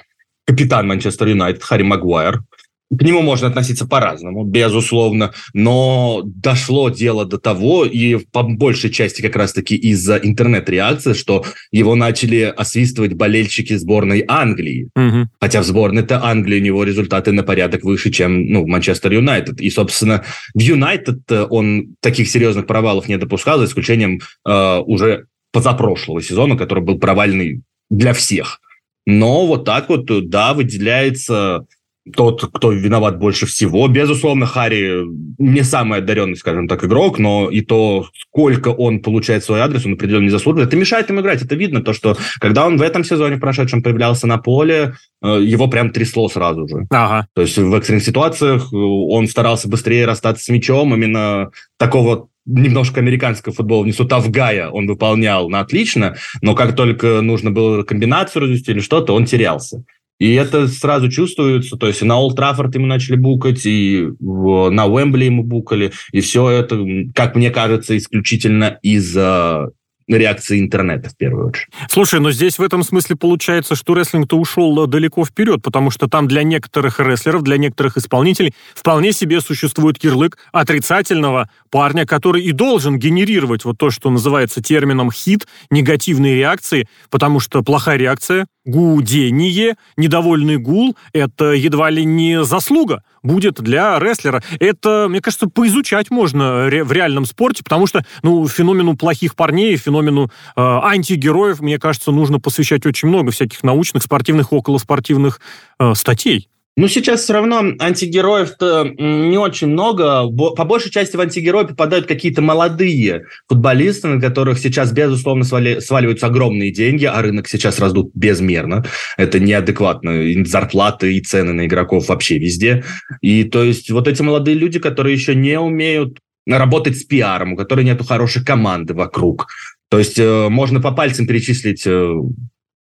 капитан 0.46 0.86
Манчестер 0.86 1.28
Юнайтед 1.28 1.62
Харри 1.62 1.82
Магуайр. 1.82 2.42
К 2.88 3.02
нему 3.02 3.20
можно 3.20 3.48
относиться 3.48 3.84
по-разному, 3.84 4.44
безусловно, 4.44 5.32
но 5.52 6.22
дошло 6.24 6.88
дело 6.88 7.24
до 7.24 7.36
того, 7.36 7.84
и 7.84 8.16
по 8.30 8.44
большей 8.44 8.90
части 8.90 9.22
как 9.22 9.34
раз-таки 9.34 9.74
из-за 9.74 10.16
интернет-реакции, 10.16 11.12
что 11.12 11.44
его 11.72 11.96
начали 11.96 12.42
освистывать 12.42 13.14
болельщики 13.14 13.74
сборной 13.74 14.24
Англии. 14.28 14.88
Угу. 14.94 15.28
Хотя 15.40 15.62
в 15.62 15.64
сборной-то 15.64 16.24
Англии 16.24 16.60
у 16.60 16.62
него 16.62 16.84
результаты 16.84 17.32
на 17.32 17.42
порядок 17.42 17.82
выше, 17.82 18.12
чем 18.12 18.46
ну, 18.46 18.64
Манчестер 18.68 19.12
Юнайтед. 19.12 19.60
И, 19.60 19.68
собственно, 19.68 20.24
в 20.54 20.60
Юнайтед 20.60 21.20
он 21.50 21.96
таких 22.00 22.28
серьезных 22.28 22.68
провалов 22.68 23.08
не 23.08 23.18
допускал, 23.18 23.58
за 23.58 23.64
исключением 23.64 24.20
э, 24.46 24.78
уже 24.86 25.26
позапрошлого 25.50 26.22
сезона, 26.22 26.56
который 26.56 26.84
был 26.84 27.00
провальный 27.00 27.62
для 27.90 28.12
всех. 28.12 28.60
Но 29.06 29.46
вот 29.46 29.64
так 29.64 29.88
вот, 29.88 30.06
да, 30.28 30.52
выделяется 30.52 31.66
тот, 32.14 32.44
кто 32.52 32.72
виноват 32.72 33.18
больше 33.18 33.46
всего. 33.46 33.88
Безусловно, 33.88 34.46
Харри 34.46 35.04
не 35.38 35.62
самый 35.62 35.98
одаренный, 35.98 36.36
скажем 36.36 36.68
так, 36.68 36.84
игрок, 36.84 37.18
но 37.18 37.50
и 37.50 37.62
то, 37.62 38.06
сколько 38.14 38.68
он 38.68 39.00
получает 39.00 39.44
свой 39.44 39.60
адрес, 39.60 39.84
он 39.86 39.94
определенно 39.94 40.24
не 40.24 40.30
заслуживает. 40.30 40.68
Это 40.68 40.76
мешает 40.76 41.10
им 41.10 41.20
играть. 41.20 41.42
Это 41.42 41.54
видно, 41.56 41.82
то, 41.82 41.92
что 41.92 42.16
когда 42.38 42.66
он 42.66 42.76
в 42.76 42.82
этом 42.82 43.02
сезоне 43.02 43.38
прошедшем 43.38 43.82
появлялся 43.82 44.26
на 44.26 44.38
поле, 44.38 44.94
э, 45.22 45.40
его 45.42 45.68
прям 45.68 45.90
трясло 45.90 46.28
сразу 46.28 46.68
же. 46.68 46.86
Ага. 46.90 47.26
То 47.34 47.42
есть 47.42 47.58
в 47.58 47.74
экстренных 47.74 48.04
ситуациях 48.04 48.72
э, 48.72 48.76
он 48.76 49.26
старался 49.26 49.68
быстрее 49.68 50.06
расстаться 50.06 50.44
с 50.44 50.48
мячом, 50.48 50.94
именно 50.94 51.50
такого 51.76 52.28
немножко 52.46 53.00
американского 53.00 53.54
футбола 53.54 53.84
внесу. 53.84 54.04
Тавгая 54.04 54.68
он 54.70 54.86
выполнял 54.86 55.48
на 55.48 55.60
отлично, 55.60 56.16
но 56.40 56.54
как 56.54 56.74
только 56.74 57.20
нужно 57.20 57.50
было 57.50 57.82
комбинацию 57.82 58.42
развести 58.42 58.70
или 58.72 58.80
что-то, 58.80 59.12
он 59.14 59.26
терялся. 59.26 59.84
И 60.18 60.32
это 60.32 60.66
сразу 60.66 61.10
чувствуется, 61.10 61.76
то 61.76 61.86
есть 61.86 62.00
на 62.00 62.16
Олд 62.16 62.36
Траффорд 62.36 62.74
ему 62.74 62.86
начали 62.86 63.16
букать, 63.16 63.66
и 63.66 64.08
на 64.18 64.86
Уэмбли 64.86 65.26
ему 65.26 65.42
букали, 65.42 65.92
и 66.10 66.20
все 66.20 66.48
это, 66.48 66.82
как 67.14 67.36
мне 67.36 67.50
кажется, 67.50 67.96
исключительно 67.96 68.78
из-за 68.80 69.72
реакции 70.08 70.60
интернета 70.60 71.10
в 71.10 71.16
первую 71.16 71.48
очередь. 71.48 71.68
Слушай, 71.88 72.20
но 72.20 72.30
здесь 72.30 72.58
в 72.58 72.62
этом 72.62 72.82
смысле 72.82 73.16
получается, 73.16 73.74
что 73.74 73.94
рестлинг-то 73.94 74.36
ушел 74.38 74.84
э, 74.84 74.86
далеко 74.86 75.24
вперед, 75.24 75.62
потому 75.62 75.90
что 75.90 76.08
там 76.08 76.28
для 76.28 76.42
некоторых 76.42 77.00
рестлеров, 77.00 77.42
для 77.42 77.56
некоторых 77.56 77.96
исполнителей 77.96 78.54
вполне 78.74 79.12
себе 79.12 79.40
существует 79.40 79.98
кирлык 79.98 80.38
отрицательного 80.52 81.50
парня, 81.70 82.06
который 82.06 82.42
и 82.42 82.52
должен 82.52 82.98
генерировать 82.98 83.64
вот 83.64 83.78
то, 83.78 83.90
что 83.90 84.10
называется 84.10 84.62
термином 84.62 85.10
хит, 85.10 85.46
негативные 85.70 86.36
реакции, 86.36 86.88
потому 87.10 87.40
что 87.40 87.62
плохая 87.62 87.96
реакция 87.96 88.46
гудение, 88.66 89.76
недовольный 89.96 90.58
гул– 90.58 90.96
это 91.12 91.52
едва 91.52 91.88
ли 91.88 92.04
не 92.04 92.44
заслуга 92.44 93.02
будет 93.22 93.60
для 93.60 93.98
рестлера. 93.98 94.42
Это, 94.60 95.06
мне 95.08 95.20
кажется, 95.20 95.48
поизучать 95.48 96.10
можно 96.10 96.68
в 96.68 96.92
реальном 96.92 97.24
спорте, 97.24 97.64
потому 97.64 97.86
что 97.86 98.04
ну, 98.22 98.46
феномену 98.46 98.96
плохих 98.96 99.34
парней, 99.34 99.76
феномену 99.76 100.30
э, 100.56 100.60
антигероев, 100.60 101.60
мне 101.60 101.78
кажется, 101.78 102.12
нужно 102.12 102.38
посвящать 102.38 102.84
очень 102.86 103.08
много 103.08 103.30
всяких 103.30 103.62
научных, 103.62 104.02
спортивных, 104.02 104.52
околоспортивных 104.52 105.40
э, 105.78 105.94
статей. 105.94 106.48
Ну, 106.78 106.88
сейчас 106.88 107.22
все 107.22 107.32
равно 107.32 107.72
антигероев-то 107.80 108.92
не 108.98 109.38
очень 109.38 109.68
много. 109.68 110.28
По 110.28 110.64
большей 110.64 110.90
части 110.90 111.16
в 111.16 111.20
антигерои 111.20 111.64
попадают 111.64 112.06
какие-то 112.06 112.42
молодые 112.42 113.24
футболисты, 113.48 114.08
на 114.08 114.20
которых 114.20 114.58
сейчас, 114.58 114.92
безусловно, 114.92 115.44
свали, 115.44 115.80
сваливаются 115.80 116.26
огромные 116.26 116.70
деньги, 116.70 117.06
а 117.06 117.22
рынок 117.22 117.48
сейчас 117.48 117.78
раздут 117.78 118.10
безмерно. 118.12 118.84
Это 119.16 119.40
неадекватно. 119.40 120.20
И 120.20 120.44
зарплаты 120.44 121.16
и 121.16 121.22
цены 121.22 121.54
на 121.54 121.64
игроков 121.64 122.08
вообще 122.08 122.38
везде. 122.38 122.84
И 123.22 123.44
то 123.44 123.64
есть 123.64 123.90
вот 123.90 124.06
эти 124.06 124.20
молодые 124.20 124.58
люди, 124.58 124.78
которые 124.78 125.14
еще 125.14 125.34
не 125.34 125.58
умеют 125.58 126.18
работать 126.46 126.98
с 126.98 127.04
пиаром, 127.04 127.54
у 127.54 127.56
которых 127.56 127.86
нету 127.86 128.04
хорошей 128.04 128.44
команды 128.44 128.92
вокруг. 128.92 129.46
То 129.88 129.98
есть 129.98 130.18
э, 130.18 130.48
можно 130.50 130.82
по 130.82 130.92
пальцам 130.92 131.26
перечислить 131.26 131.86
э, 131.86 132.12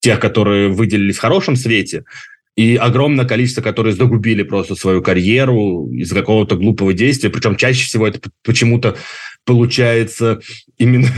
тех, 0.00 0.20
которые 0.20 0.68
выделились 0.68 1.16
в 1.16 1.20
хорошем 1.20 1.56
свете, 1.56 2.04
и 2.56 2.76
огромное 2.76 3.24
количество, 3.24 3.62
которые 3.62 3.94
загубили 3.94 4.42
просто 4.42 4.76
свою 4.76 5.02
карьеру 5.02 5.88
из-за 5.92 6.14
какого-то 6.14 6.56
глупого 6.56 6.92
действия. 6.92 7.30
Причем 7.30 7.56
чаще 7.56 7.84
всего 7.84 8.06
это 8.06 8.20
почему-то 8.44 8.96
получается 9.44 10.40
именно 10.78 11.08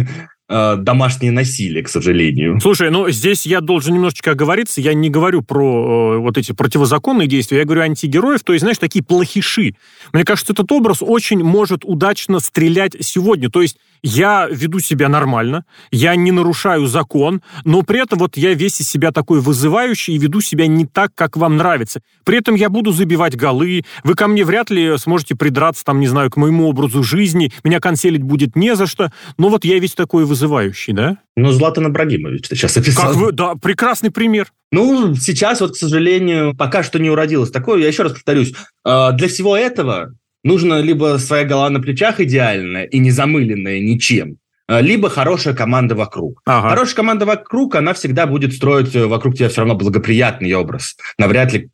э, 0.49 0.77
домашнее 0.79 1.33
насилие, 1.33 1.83
к 1.83 1.89
сожалению. 1.89 2.59
Слушай, 2.61 2.91
ну 2.91 3.11
здесь 3.11 3.45
я 3.45 3.61
должен 3.61 3.95
немножечко 3.95 4.31
оговориться. 4.31 4.81
Я 4.81 4.95
не 4.95 5.11
говорю 5.11 5.43
про 5.43 6.15
э, 6.15 6.19
вот 6.21 6.39
эти 6.39 6.53
противозаконные 6.53 7.29
действия, 7.29 7.59
я 7.59 7.65
говорю 7.65 7.83
антигероев, 7.83 8.43
то 8.43 8.55
есть, 8.55 8.63
знаешь, 8.63 8.79
такие 8.79 9.05
плохиши. 9.05 9.75
Мне 10.15 10.25
кажется, 10.25 10.55
этот 10.55 10.73
образ 10.73 10.99
очень 11.03 11.45
может 11.45 11.85
удачно 11.85 12.41
стрелять 12.41 12.97
сегодня. 13.01 13.51
То 13.51 13.61
есть 13.61 13.77
я 14.07 14.49
веду 14.49 14.79
себя 14.79 15.09
нормально, 15.09 15.65
я 15.91 16.15
не 16.15 16.31
нарушаю 16.31 16.87
закон, 16.87 17.43
но 17.65 17.83
при 17.83 18.01
этом 18.01 18.21
вот 18.21 18.37
я 18.37 18.55
весь 18.55 18.81
из 18.81 18.89
себя 18.89 19.11
такой 19.11 19.41
вызывающий 19.41 20.15
и 20.15 20.19
веду 20.19 20.41
себя 20.41 20.69
не 20.69 20.87
так, 20.87 21.11
как 21.17 21.37
вам 21.37 21.57
нравится. 21.57 22.01
При 22.25 22.39
этом 22.39 22.55
я 22.55 22.71
буду 22.71 22.93
забивать 22.93 23.37
голы, 23.37 23.85
вы 24.05 24.15
ко 24.15 24.29
мне 24.29 24.45
вряд 24.45 24.71
ли 24.71 24.97
сможете 24.97 25.35
придраться, 25.35 25.85
там, 25.85 25.99
не 25.99 26.07
знаю, 26.07 26.31
к 26.31 26.37
моему 26.37 26.69
образу 26.69 27.03
жизни, 27.03 27.53
меня 27.65 27.81
канцелить 27.81 28.23
будет 28.23 28.55
не 28.55 28.77
за 28.77 28.87
что, 28.87 29.11
но 29.39 29.49
вот 29.49 29.65
я 29.65 29.79
весь 29.81 29.95
такой 29.95 30.25
вызывающий, 30.25 30.93
да? 30.93 31.19
Ну, 31.35 31.51
Златан 31.51 31.89
Ибрагимович 31.89 32.49
ты 32.49 32.55
сейчас 32.55 32.77
описал. 32.77 33.07
Как 33.07 33.17
вы, 33.17 33.33
да, 33.33 33.55
прекрасный 33.57 34.13
пример. 34.13 34.53
Ну, 34.71 35.17
сейчас 35.17 35.61
вот, 35.61 35.73
к 35.73 35.77
сожалению, 35.77 36.57
пока 36.57 36.85
что 36.85 37.01
не 37.01 37.11
уродилось 37.11 37.51
такое. 37.51 37.81
Я 37.81 37.89
еще 37.89 38.05
раз 38.05 38.13
повторюсь, 38.13 38.55
э, 38.85 39.13
для 39.15 39.29
всего 39.29 39.57
этого 39.57 40.15
нужно 40.47 40.81
либо 40.81 41.19
своя 41.19 41.45
голова 41.45 41.69
на 41.71 41.81
плечах 41.81 42.21
идеальная 42.21 42.85
и 42.85 42.99
не 42.99 43.11
замыленная 43.11 43.81
ничем, 43.81 44.39
э, 44.69 44.81
либо 44.81 45.11
хорошая 45.11 45.55
команда 45.55 45.95
вокруг. 45.95 46.41
Ага. 46.47 46.71
Хорошая 46.71 46.97
команда 46.97 47.27
вокруг, 47.27 47.75
она 47.75 47.93
всегда 47.93 48.27
будет 48.27 48.55
строить 48.55 48.95
э, 48.95 49.07
вокруг 49.07 49.35
тебя 49.35 49.49
все 49.49 49.63
равно 49.63 49.75
благоприятный 49.75 50.53
образ. 50.55 50.97
Навряд 51.19 51.53
ли... 51.53 51.69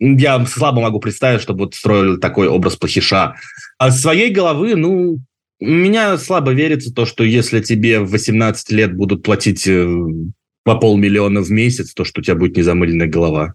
Я 0.00 0.44
слабо 0.46 0.80
могу 0.80 1.00
представить, 1.00 1.42
чтобы 1.42 1.64
вот 1.64 1.74
строили 1.74 2.16
такой 2.16 2.48
образ 2.48 2.76
плохиша. 2.76 3.34
А 3.78 3.90
своей 3.90 4.30
головы, 4.30 4.76
ну, 4.76 5.18
меня 5.60 6.16
слабо 6.18 6.52
верится 6.52 6.94
то, 6.94 7.06
что 7.06 7.24
если 7.24 7.60
тебе 7.60 8.00
в 8.00 8.10
18 8.10 8.70
лет 8.70 8.94
будут 8.94 9.22
платить 9.22 9.66
э, 9.66 9.86
по 10.64 10.76
полмиллиона 10.76 11.40
в 11.40 11.50
месяц, 11.50 11.92
то 11.92 12.04
что 12.04 12.20
у 12.20 12.24
тебя 12.24 12.36
будет 12.36 12.56
незамыленная 12.56 13.08
голова. 13.08 13.54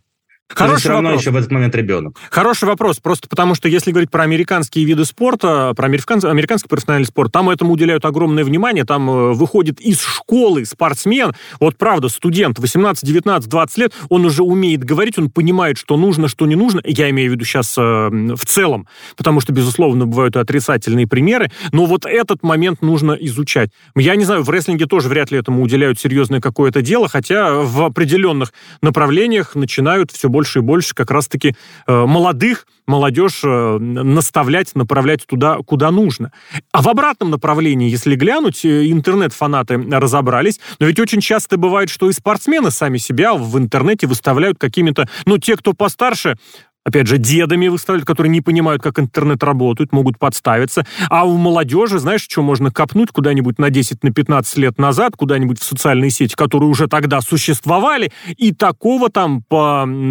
Хороший 0.56 0.80
все 0.80 0.90
равно 0.90 1.10
вопрос. 1.10 1.22
еще 1.22 1.32
в 1.32 1.36
этот 1.36 1.52
момент 1.52 1.76
ребенок. 1.76 2.18
Хороший 2.30 2.66
вопрос, 2.66 3.00
просто 3.00 3.28
потому 3.28 3.56
что 3.56 3.68
если 3.68 3.92
говорить 3.92 4.12
про 4.12 4.24
американские 4.24 4.86
виды 4.86 5.06
спорта, 5.06 5.74
про 5.76 5.86
американский, 5.86 6.30
американский 6.30 6.68
профессиональный 6.68 7.06
спорт, 7.06 7.32
там 7.32 7.50
этому 7.50 7.74
уделяют 7.74 8.06
огромное 8.06 8.44
внимание, 8.44 8.84
там 8.84 9.10
э, 9.10 9.34
выходит 9.34 9.80
из 9.80 10.02
школы 10.02 10.66
спортсмен, 10.66 11.34
вот 11.60 11.78
правда, 11.78 12.10
студент 12.10 12.60
18, 12.60 13.04
19, 13.06 13.50
20 13.50 13.78
лет, 13.78 13.94
он 14.10 14.26
уже 14.26 14.44
умеет 14.44 14.84
говорить, 14.84 15.18
он 15.18 15.30
понимает, 15.30 15.78
что 15.78 15.98
нужно, 15.98 16.28
что 16.28 16.46
не 16.46 16.56
нужно, 16.56 16.82
я 16.84 17.10
имею 17.10 17.32
в 17.32 17.34
виду 17.34 17.46
сейчас 17.46 17.76
э, 17.78 17.82
в 17.82 18.46
целом, 18.46 18.88
потому 19.18 19.42
что, 19.42 19.54
безусловно, 19.54 20.06
бывают 20.06 20.36
и 20.36 20.40
отрицательные 20.40 21.08
примеры, 21.08 21.52
но 21.72 21.86
вот 21.86 22.06
этот 22.06 22.44
момент 22.44 22.82
нужно 22.82 23.14
изучать. 23.14 23.72
Я 23.96 24.16
не 24.16 24.26
знаю, 24.26 24.44
в 24.44 24.50
рестлинге 24.50 24.86
тоже 24.86 25.08
вряд 25.08 25.32
ли 25.32 25.38
этому 25.38 25.64
уделяют 25.64 26.00
серьезное 26.00 26.42
какое-то 26.42 26.82
дело, 26.82 27.08
хотя 27.08 27.54
в 27.54 27.84
определенных 27.84 28.54
направлениях 28.82 29.56
начинают 29.56 30.12
все 30.12 30.30
больше 30.30 30.41
больше 30.42 30.60
и 30.60 30.62
больше 30.64 30.96
как 30.96 31.12
раз-таки 31.12 31.56
э, 31.86 32.06
молодых, 32.06 32.66
молодежь 32.88 33.42
э, 33.44 33.78
наставлять, 33.78 34.74
направлять 34.74 35.28
туда, 35.28 35.58
куда 35.58 35.92
нужно. 35.92 36.32
А 36.72 36.82
в 36.82 36.90
обратном 36.90 37.30
направлении, 37.30 37.92
если 37.92 38.16
глянуть, 38.16 38.66
э, 38.66 38.90
интернет-фанаты 38.90 39.78
разобрались, 39.78 40.60
но 40.80 40.88
ведь 40.88 41.00
очень 41.00 41.22
часто 41.22 41.58
бывает, 41.58 41.92
что 41.92 42.10
и 42.10 42.14
спортсмены 42.14 42.72
сами 42.72 42.98
себя 42.98 43.36
в 43.36 43.56
интернете 43.60 44.08
выставляют 44.08 44.58
какими-то, 44.58 45.08
ну, 45.26 45.38
те, 45.38 45.56
кто 45.56 45.74
постарше, 45.74 46.38
опять 46.84 47.08
же, 47.08 47.18
дедами 47.18 47.68
выставляют, 47.68 48.08
которые 48.08 48.32
не 48.32 48.42
понимают, 48.42 48.82
как 48.82 49.00
интернет 49.00 49.44
работает, 49.44 49.92
могут 49.92 50.18
подставиться. 50.18 50.86
А 51.10 51.26
у 51.26 51.38
молодежи, 51.38 52.00
знаешь, 52.00 52.22
что 52.22 52.42
можно 52.42 52.72
копнуть 52.72 53.10
куда-нибудь 53.12 53.60
на 53.60 53.70
10, 53.70 54.04
на 54.04 54.12
15 54.12 54.58
лет 54.58 54.78
назад, 54.78 55.16
куда-нибудь 55.16 55.60
в 55.60 55.64
социальные 55.64 56.10
сети, 56.10 56.36
которые 56.36 56.70
уже 56.70 56.88
тогда 56.88 57.22
существовали, 57.22 58.12
и 58.38 58.54
такого 58.54 59.10
там 59.10 59.44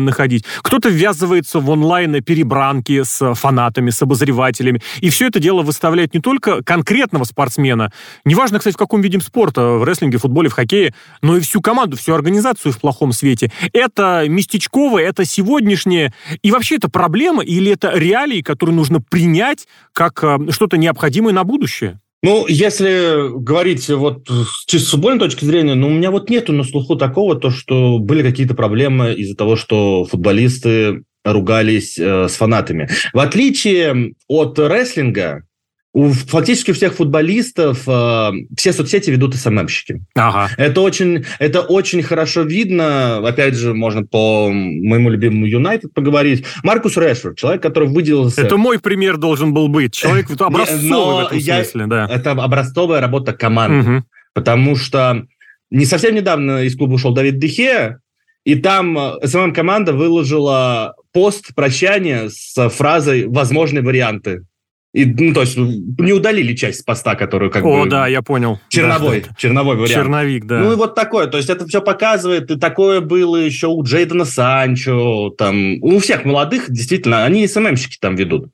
находить. 0.04 0.44
Кто-то 0.62 0.88
ввязывается 0.88 1.60
в 1.60 1.70
онлайн 1.70 2.22
перебранки 2.22 3.02
с 3.02 3.34
фанатами, 3.34 3.90
с 3.90 4.02
обозревателями. 4.02 4.82
И 5.00 5.10
все 5.10 5.28
это 5.28 5.40
дело 5.40 5.62
выставляет 5.62 6.14
не 6.14 6.20
только 6.20 6.62
конкретного 6.62 7.24
спортсмена, 7.24 7.92
неважно, 8.24 8.58
кстати, 8.58 8.74
в 8.74 8.78
каком 8.78 9.00
виде 9.00 9.18
спорта, 9.20 9.62
в 9.62 9.84
рестлинге, 9.84 10.18
в 10.18 10.22
футболе, 10.22 10.48
в 10.48 10.52
хоккее, 10.52 10.94
но 11.20 11.36
и 11.36 11.40
всю 11.40 11.60
команду, 11.60 11.96
всю 11.96 12.14
организацию 12.14 12.72
в 12.72 12.78
плохом 12.78 13.12
свете. 13.12 13.50
Это 13.72 14.24
местечковое, 14.28 15.04
это 15.04 15.24
сегодняшнее, 15.24 16.14
и 16.42 16.50
вообще 16.60 16.76
это 16.76 16.90
проблема 16.90 17.42
или 17.42 17.72
это 17.72 17.92
реалии, 17.94 18.42
которые 18.42 18.76
нужно 18.76 19.00
принять 19.00 19.66
как 19.94 20.22
э, 20.22 20.38
что-то 20.50 20.76
необходимое 20.76 21.32
на 21.32 21.42
будущее? 21.42 22.00
Ну, 22.22 22.44
если 22.46 23.34
говорить 23.38 23.88
вот 23.88 24.28
чисто 24.66 24.88
с 24.88 24.90
футбольной 24.90 25.20
точки 25.20 25.46
зрения, 25.46 25.74
ну, 25.74 25.86
у 25.86 25.90
меня 25.90 26.10
вот 26.10 26.28
нету 26.28 26.52
на 26.52 26.64
слуху 26.64 26.96
такого, 26.96 27.34
то, 27.34 27.50
что 27.50 27.98
были 27.98 28.22
какие-то 28.22 28.54
проблемы 28.54 29.14
из-за 29.14 29.34
того, 29.34 29.56
что 29.56 30.04
футболисты 30.04 31.02
ругались 31.24 31.98
э, 31.98 32.28
с 32.28 32.36
фанатами. 32.36 32.90
В 33.14 33.18
отличие 33.18 34.12
от 34.28 34.58
рестлинга, 34.58 35.44
у 35.92 36.10
фактически 36.10 36.72
всех 36.72 36.94
футболистов 36.94 37.82
э, 37.86 38.30
все 38.56 38.72
соцсети 38.72 39.10
ведут 39.10 39.34
СММщики. 39.34 40.02
Ага. 40.14 40.48
Это 40.56 40.80
очень, 40.82 41.24
это 41.40 41.62
очень 41.62 42.02
хорошо 42.02 42.42
видно. 42.42 43.26
Опять 43.26 43.54
же, 43.54 43.74
можно 43.74 44.04
по 44.04 44.50
моему 44.50 45.10
любимому 45.10 45.46
Юнайтед 45.46 45.92
поговорить. 45.92 46.44
Маркус 46.62 46.96
Решфорд, 46.96 47.36
человек, 47.38 47.62
который 47.62 47.88
выделился... 47.88 48.42
Это 48.42 48.56
мой 48.56 48.78
пример 48.78 49.16
должен 49.16 49.52
был 49.52 49.66
быть. 49.66 49.94
Человек 49.94 50.30
образцовый 50.40 51.24
в 51.24 51.26
этом 51.26 51.40
смысле, 51.40 51.86
да. 51.86 52.08
Это 52.08 52.30
образцовая 52.32 53.00
работа 53.00 53.32
команды. 53.32 54.04
Потому 54.32 54.76
что 54.76 55.26
не 55.70 55.86
совсем 55.86 56.14
недавно 56.14 56.62
из 56.62 56.76
клуба 56.76 56.94
ушел 56.94 57.12
Давид 57.12 57.38
Дехе, 57.38 57.98
и 58.44 58.54
там 58.54 58.96
СММ-команда 59.22 59.92
выложила 59.92 60.94
пост 61.12 61.54
прощания 61.54 62.28
с 62.28 62.68
фразой 62.70 63.26
«возможные 63.26 63.82
варианты». 63.82 64.44
И, 64.92 65.04
ну, 65.04 65.32
то 65.32 65.42
есть 65.42 65.56
не 65.56 66.12
удалили 66.12 66.54
часть 66.54 66.84
поста, 66.84 67.14
которую 67.14 67.50
как 67.50 67.64
О, 67.64 67.84
бы... 67.84 67.88
да, 67.88 68.08
я 68.08 68.22
понял. 68.22 68.58
Черновой, 68.68 69.20
да, 69.20 69.34
черновой 69.36 69.76
вариант. 69.76 69.92
Черновик, 69.92 70.46
да. 70.46 70.58
Ну 70.58 70.72
и 70.72 70.76
вот 70.76 70.96
такое, 70.96 71.28
то 71.28 71.36
есть 71.36 71.48
это 71.48 71.64
все 71.66 71.80
показывает, 71.80 72.50
и 72.50 72.58
такое 72.58 73.00
было 73.00 73.36
еще 73.36 73.68
у 73.68 73.82
Джейдена 73.84 74.24
Санчо, 74.24 75.30
там, 75.30 75.80
у 75.80 76.00
всех 76.00 76.24
молодых, 76.24 76.68
действительно, 76.68 77.24
они 77.24 77.46
СММщики 77.46 77.98
там 78.00 78.16
ведут. 78.16 78.48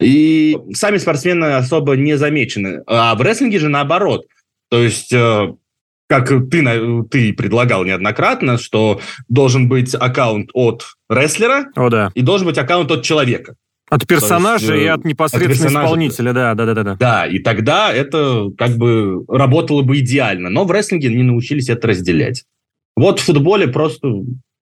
И 0.00 0.58
сами 0.72 0.96
спортсмены 0.96 1.56
особо 1.56 1.94
не 1.94 2.16
замечены. 2.16 2.82
А 2.86 3.14
в 3.14 3.20
рестлинге 3.20 3.58
же 3.58 3.68
наоборот. 3.68 4.24
То 4.70 4.82
есть 4.82 5.12
э, 5.12 5.52
как 6.08 6.28
ты, 6.28 7.04
ты 7.10 7.32
предлагал 7.32 7.84
неоднократно, 7.84 8.58
что 8.58 9.00
должен 9.28 9.68
быть 9.68 9.94
аккаунт 9.94 10.50
от 10.54 10.86
рестлера 11.08 11.66
О, 11.76 11.88
да. 11.88 12.10
и 12.14 12.22
должен 12.22 12.48
быть 12.48 12.58
аккаунт 12.58 12.90
от 12.90 13.04
человека. 13.04 13.54
От 13.90 14.06
персонажа 14.06 14.74
есть, 14.74 14.84
и 14.84 14.88
от 14.88 15.04
непосредственно 15.04 15.80
от 15.80 15.84
исполнителя, 15.84 16.32
да, 16.32 16.54
да, 16.54 16.64
да, 16.64 16.74
да, 16.74 16.82
да. 16.84 16.94
Да, 16.94 17.26
и 17.26 17.40
тогда 17.40 17.92
это 17.92 18.50
как 18.56 18.76
бы 18.76 19.24
работало 19.28 19.82
бы 19.82 19.98
идеально. 19.98 20.48
Но 20.48 20.64
в 20.64 20.70
рестлинге 20.70 21.08
не 21.08 21.24
научились 21.24 21.68
это 21.68 21.88
разделять. 21.88 22.44
Вот 22.96 23.18
в 23.18 23.24
футболе 23.24 23.66
просто... 23.68 24.08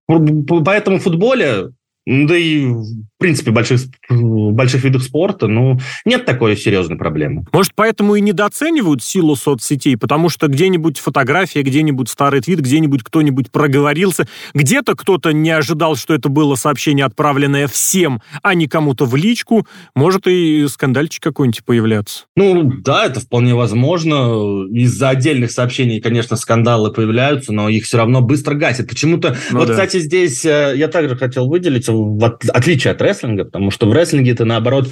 Поэтому 0.07 0.99
в 0.99 1.03
футболе 1.03 1.69
да 2.09 2.39
и, 2.39 2.73
в 3.19 3.21
принципе, 3.21 3.51
больших, 3.51 3.81
больших 4.09 4.85
видах 4.85 5.03
спорта, 5.03 5.49
ну, 5.49 5.81
нет 6.05 6.25
такой 6.25 6.57
серьезной 6.57 6.97
проблемы. 6.97 7.45
Может, 7.53 7.73
поэтому 7.75 8.15
и 8.15 8.21
недооценивают 8.21 9.03
силу 9.03 9.35
соцсетей, 9.35 9.97
потому 9.97 10.29
что 10.29 10.47
где-нибудь 10.47 11.01
фотография, 11.01 11.63
где-нибудь 11.63 12.09
старый 12.09 12.41
твит, 12.41 12.61
где-нибудь 12.61 13.03
кто-нибудь 13.03 13.51
проговорился, 13.51 14.29
где-то 14.55 14.95
кто-то 14.95 15.33
не 15.33 15.51
ожидал, 15.51 15.97
что 15.97 16.15
это 16.15 16.29
было 16.29 16.55
сообщение, 16.55 17.05
отправленное 17.05 17.67
всем, 17.67 18.23
а 18.45 18.55
не 18.55 18.69
кому-то 18.69 19.05
в 19.05 19.17
личку, 19.17 19.67
может 19.97 20.29
и 20.29 20.69
скандальчик 20.69 21.21
какой-нибудь 21.21 21.65
появляться. 21.65 22.27
Ну, 22.37 22.73
да, 22.85 23.07
это 23.07 23.19
вполне 23.19 23.57
возможно. 23.57 24.65
Из-за 24.71 25.09
отдельных 25.09 25.51
сообщений, 25.51 26.01
конечно, 26.01 26.37
скандалы 26.37 26.93
появляются, 26.93 27.53
но 27.53 27.69
их 27.69 27.85
все 27.85 27.97
равно 27.97 28.21
быстро 28.21 28.55
гасят. 28.55 28.87
Почему-то... 28.89 29.37
Ну, 29.51 29.59
вот, 29.59 29.67
да. 29.67 29.75
кстати, 29.75 29.99
здесь 29.99 30.45
э, 30.45 30.75
я 30.77 30.87
также 30.87 31.17
хотел 31.17 31.49
выделить 31.49 31.89
в 31.89 32.39
отличие 32.53 32.93
от 32.93 33.08
рестлинга, 33.09 33.45
потому 33.45 33.71
что 33.71 33.87
в 33.87 33.93
рестлинге 33.93 34.33
это 34.33 34.45
наоборот 34.45 34.89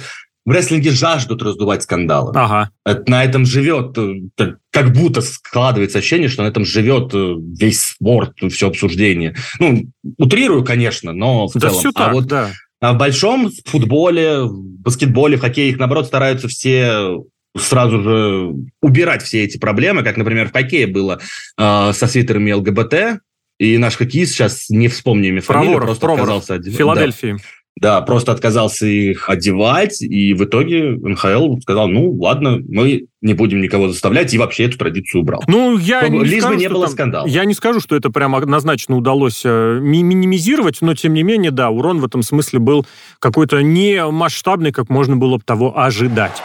в 0.47 0.51
рестлинге 0.51 0.91
жаждут 0.91 1.43
раздувать 1.43 1.83
скандалы. 1.83 2.31
Ага. 2.33 2.69
Это, 2.85 3.11
на 3.11 3.25
этом 3.25 3.45
живет, 3.45 3.97
э, 3.97 4.53
как 4.71 4.93
будто 4.93 5.19
складывается 5.19 5.97
ощущение, 5.97 6.29
что 6.29 6.43
на 6.43 6.47
этом 6.47 6.63
живет 6.63 7.13
э, 7.13 7.35
весь 7.37 7.81
спорт, 7.81 8.31
все 8.49 8.69
обсуждение. 8.69 9.35
Ну, 9.59 9.87
утрирую, 10.17 10.63
конечно, 10.63 11.11
но 11.11 11.47
в 11.47 11.53
да 11.55 11.59
целом. 11.67 11.79
Все 11.79 11.91
так, 11.91 12.09
а 12.09 12.13
вот 12.13 12.27
да. 12.27 12.51
А 12.79 12.93
в 12.93 12.97
большом 12.97 13.51
футболе, 13.65 14.43
в 14.43 14.79
баскетболе, 14.79 15.35
в 15.35 15.41
хоккее 15.41 15.69
их, 15.69 15.79
наоборот, 15.79 16.05
стараются 16.05 16.47
все 16.47 17.17
сразу 17.57 18.01
же 18.01 18.53
убирать 18.81 19.23
все 19.23 19.43
эти 19.43 19.57
проблемы, 19.57 20.03
как, 20.03 20.15
например, 20.15 20.47
в 20.47 20.53
хоккее 20.53 20.87
было 20.87 21.19
э, 21.57 21.91
со 21.93 22.07
свитерами 22.07 22.53
ЛГБТ, 22.53 23.19
и 23.59 23.77
наш 23.77 23.97
хоккеист, 23.97 24.33
сейчас 24.33 24.69
не 24.69 24.87
вспомню 24.87 25.29
имя 25.29 25.41
фамилию, 25.41 25.81
просто 25.81 25.99
Проворов, 25.99 26.21
отказался 26.21 26.53
одевать. 26.53 26.77
Филадельфии. 26.77 27.31
Да. 27.33 27.37
Да, 27.79 28.01
просто 28.01 28.31
отказался 28.31 28.85
их 28.85 29.29
одевать, 29.29 30.01
и 30.01 30.33
в 30.33 30.43
итоге 30.43 30.91
НХЛ 30.91 31.57
сказал, 31.61 31.87
ну, 31.87 32.11
ладно, 32.11 32.59
мы 32.67 33.05
не 33.21 33.33
будем 33.33 33.61
никого 33.61 33.89
заставлять, 33.89 34.33
и 34.33 34.37
вообще 34.37 34.65
эту 34.65 34.77
традицию 34.77 35.21
убрал. 35.21 35.43
Ну, 35.47 35.77
я 35.77 36.01
Чтобы, 36.01 36.17
не 36.17 36.23
Лишь 36.25 36.39
скажу, 36.41 36.55
бы 36.55 36.61
не 36.61 36.69
было 36.69 36.85
там, 36.85 36.93
скандала. 36.93 37.27
Я 37.27 37.45
не 37.45 37.53
скажу, 37.53 37.79
что 37.79 37.95
это 37.95 38.09
прямо 38.09 38.37
однозначно 38.39 38.95
удалось 38.95 39.41
э, 39.45 39.79
ми 39.81 40.03
минимизировать, 40.03 40.79
но, 40.81 40.93
тем 40.95 41.13
не 41.13 41.23
менее, 41.23 41.51
да, 41.51 41.69
урон 41.69 41.99
в 41.99 42.05
этом 42.05 42.23
смысле 42.23 42.59
был 42.59 42.85
какой-то 43.19 43.61
не 43.61 44.05
масштабный, 44.09 44.71
как 44.71 44.89
можно 44.89 45.15
было 45.15 45.37
бы 45.37 45.43
того 45.43 45.77
ожидать. 45.79 46.41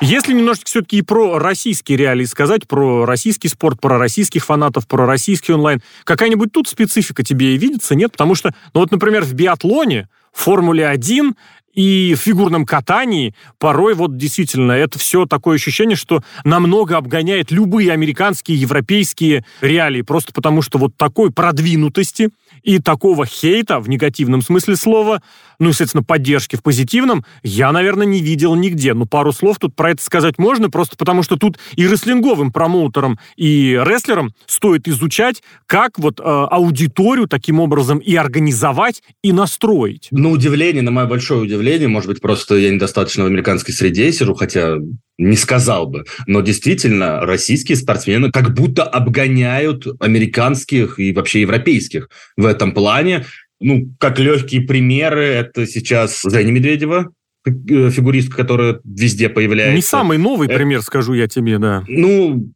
Если 0.00 0.32
немножечко 0.32 0.66
все-таки 0.66 0.98
и 0.98 1.02
про 1.02 1.38
российские 1.38 1.98
реалии 1.98 2.24
сказать, 2.24 2.66
про 2.66 3.04
российский 3.04 3.48
спорт, 3.48 3.80
про 3.80 3.98
российских 3.98 4.46
фанатов, 4.46 4.88
про 4.88 5.04
российский 5.04 5.52
онлайн, 5.52 5.82
какая-нибудь 6.04 6.52
тут 6.52 6.68
специфика 6.68 7.22
тебе 7.22 7.54
и 7.54 7.58
видится, 7.58 7.94
нет? 7.94 8.12
Потому 8.12 8.34
что, 8.34 8.54
ну 8.72 8.80
вот, 8.80 8.90
например, 8.90 9.24
в 9.24 9.34
биатлоне, 9.34 10.08
в 10.32 10.40
Формуле-1 10.40 11.34
и 11.74 12.14
в 12.16 12.20
фигурном 12.20 12.64
катании 12.64 13.34
порой 13.58 13.94
вот 13.94 14.16
действительно 14.16 14.72
это 14.72 14.98
все 14.98 15.26
такое 15.26 15.56
ощущение, 15.56 15.96
что 15.96 16.22
намного 16.44 16.96
обгоняет 16.96 17.50
любые 17.50 17.92
американские, 17.92 18.60
европейские 18.60 19.44
реалии, 19.60 20.02
просто 20.02 20.32
потому 20.32 20.62
что 20.62 20.78
вот 20.78 20.96
такой 20.96 21.30
продвинутости 21.30 22.30
и 22.62 22.78
такого 22.78 23.26
хейта 23.26 23.80
в 23.80 23.88
негативном 23.88 24.42
смысле 24.42 24.76
слова, 24.76 25.22
ну, 25.58 25.68
естественно, 25.68 26.02
поддержки 26.02 26.56
в 26.56 26.62
позитивном, 26.62 27.24
я, 27.42 27.70
наверное, 27.72 28.06
не 28.06 28.20
видел 28.20 28.54
нигде. 28.54 28.94
Ну, 28.94 29.06
пару 29.06 29.32
слов 29.32 29.58
тут 29.58 29.74
про 29.74 29.90
это 29.90 30.02
сказать 30.02 30.38
можно, 30.38 30.70
просто 30.70 30.96
потому 30.96 31.22
что 31.22 31.36
тут 31.36 31.58
и 31.76 31.86
рестлинговым 31.86 32.52
промоутерам, 32.52 33.18
и 33.36 33.80
рестлерам 33.84 34.34
стоит 34.46 34.88
изучать, 34.88 35.42
как 35.66 35.98
вот 35.98 36.20
э, 36.20 36.22
аудиторию 36.22 37.28
таким 37.28 37.60
образом 37.60 37.98
и 37.98 38.14
организовать, 38.14 39.02
и 39.22 39.32
настроить. 39.32 40.08
На 40.10 40.30
удивление, 40.30 40.82
на 40.82 40.90
мое 40.90 41.06
большое 41.06 41.42
удивление, 41.42 41.88
может 41.88 42.08
быть, 42.08 42.20
просто 42.20 42.56
я 42.56 42.70
недостаточно 42.70 43.24
в 43.24 43.26
американской 43.26 43.74
среде 43.74 44.10
сижу, 44.12 44.34
хотя 44.34 44.76
не 45.20 45.36
сказал 45.36 45.86
бы. 45.86 46.04
Но 46.26 46.40
действительно, 46.40 47.20
российские 47.20 47.76
спортсмены 47.76 48.30
как 48.32 48.54
будто 48.54 48.82
обгоняют 48.82 49.86
американских 50.00 50.98
и 50.98 51.12
вообще 51.12 51.42
европейских 51.42 52.08
в 52.36 52.46
этом 52.46 52.72
плане. 52.72 53.26
Ну, 53.60 53.92
как 53.98 54.18
легкие 54.18 54.62
примеры, 54.62 55.26
это 55.26 55.66
сейчас 55.66 56.22
Женя 56.24 56.50
Медведева, 56.50 57.12
э, 57.44 57.50
фигуристка, 57.90 58.38
которая 58.38 58.80
везде 58.84 59.28
появляется. 59.28 59.74
Не 59.74 59.82
самый 59.82 60.16
новый 60.16 60.48
это... 60.48 60.56
пример, 60.56 60.80
скажу 60.80 61.12
я 61.12 61.28
тебе, 61.28 61.58
да. 61.58 61.84
Ну, 61.86 62.50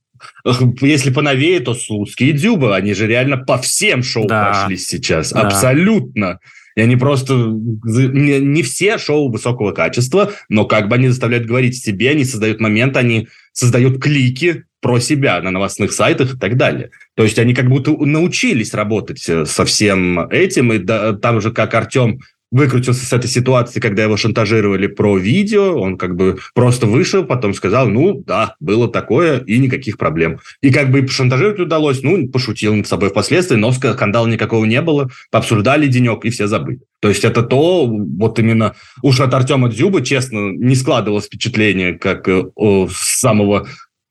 если 0.80 1.12
поновее, 1.12 1.60
то 1.60 1.74
Слуцкий 1.74 2.30
и 2.30 2.32
Дзюба, 2.32 2.74
они 2.74 2.94
же 2.94 3.06
реально 3.06 3.36
по 3.36 3.58
всем 3.58 4.02
шоу 4.02 4.26
да. 4.26 4.46
прошлись 4.46 4.86
сейчас. 4.88 5.32
Да. 5.32 5.42
Абсолютно. 5.42 6.40
И 6.76 6.80
они 6.80 6.96
просто... 6.96 7.34
Не, 7.34 8.40
не 8.40 8.62
все 8.62 8.98
шоу 8.98 9.30
высокого 9.30 9.72
качества, 9.72 10.32
но 10.48 10.64
как 10.64 10.88
бы 10.88 10.96
они 10.96 11.08
заставляют 11.08 11.46
говорить 11.46 11.76
себе, 11.76 12.10
они 12.10 12.24
создают 12.24 12.60
момент, 12.60 12.96
они 12.96 13.28
создают 13.52 14.02
клики 14.02 14.64
про 14.80 15.00
себя 15.00 15.40
на 15.40 15.50
новостных 15.50 15.92
сайтах 15.92 16.34
и 16.34 16.38
так 16.38 16.56
далее. 16.56 16.90
То 17.14 17.22
есть 17.22 17.38
они 17.38 17.54
как 17.54 17.68
будто 17.70 17.92
научились 17.92 18.74
работать 18.74 19.26
э, 19.28 19.46
со 19.46 19.64
всем 19.64 20.28
этим, 20.28 20.74
и 20.74 20.78
да, 20.78 21.14
там 21.14 21.40
же 21.40 21.52
как 21.52 21.72
Артем 21.72 22.20
выкрутился 22.54 23.04
с 23.04 23.12
этой 23.12 23.28
ситуации, 23.28 23.80
когда 23.80 24.04
его 24.04 24.16
шантажировали 24.16 24.86
про 24.86 25.18
видео, 25.18 25.74
он 25.76 25.98
как 25.98 26.14
бы 26.14 26.38
просто 26.54 26.86
вышел, 26.86 27.24
потом 27.24 27.52
сказал, 27.52 27.88
ну, 27.88 28.22
да, 28.24 28.54
было 28.60 28.88
такое, 28.88 29.40
и 29.40 29.58
никаких 29.58 29.98
проблем. 29.98 30.38
И 30.62 30.70
как 30.70 30.92
бы 30.92 31.06
шантажировать 31.08 31.58
удалось, 31.58 32.02
ну, 32.02 32.28
пошутил 32.28 32.72
над 32.76 32.86
собой 32.86 33.10
впоследствии, 33.10 33.56
но 33.56 33.72
скандала 33.72 34.28
никакого 34.28 34.64
не 34.66 34.80
было, 34.82 35.10
пообсуждали 35.32 35.88
денек, 35.88 36.24
и 36.24 36.30
все 36.30 36.46
забыли. 36.46 36.78
То 37.00 37.08
есть 37.08 37.24
это 37.24 37.42
то, 37.42 37.86
вот 37.86 38.38
именно 38.38 38.76
уж 39.02 39.20
от 39.20 39.34
Артема 39.34 39.68
Дзюба, 39.68 40.02
честно, 40.02 40.52
не 40.52 40.76
складывалось 40.76 41.26
впечатление, 41.26 41.98
как 41.98 42.28
э, 42.28 42.44
о, 42.54 42.88
самого 42.90 43.66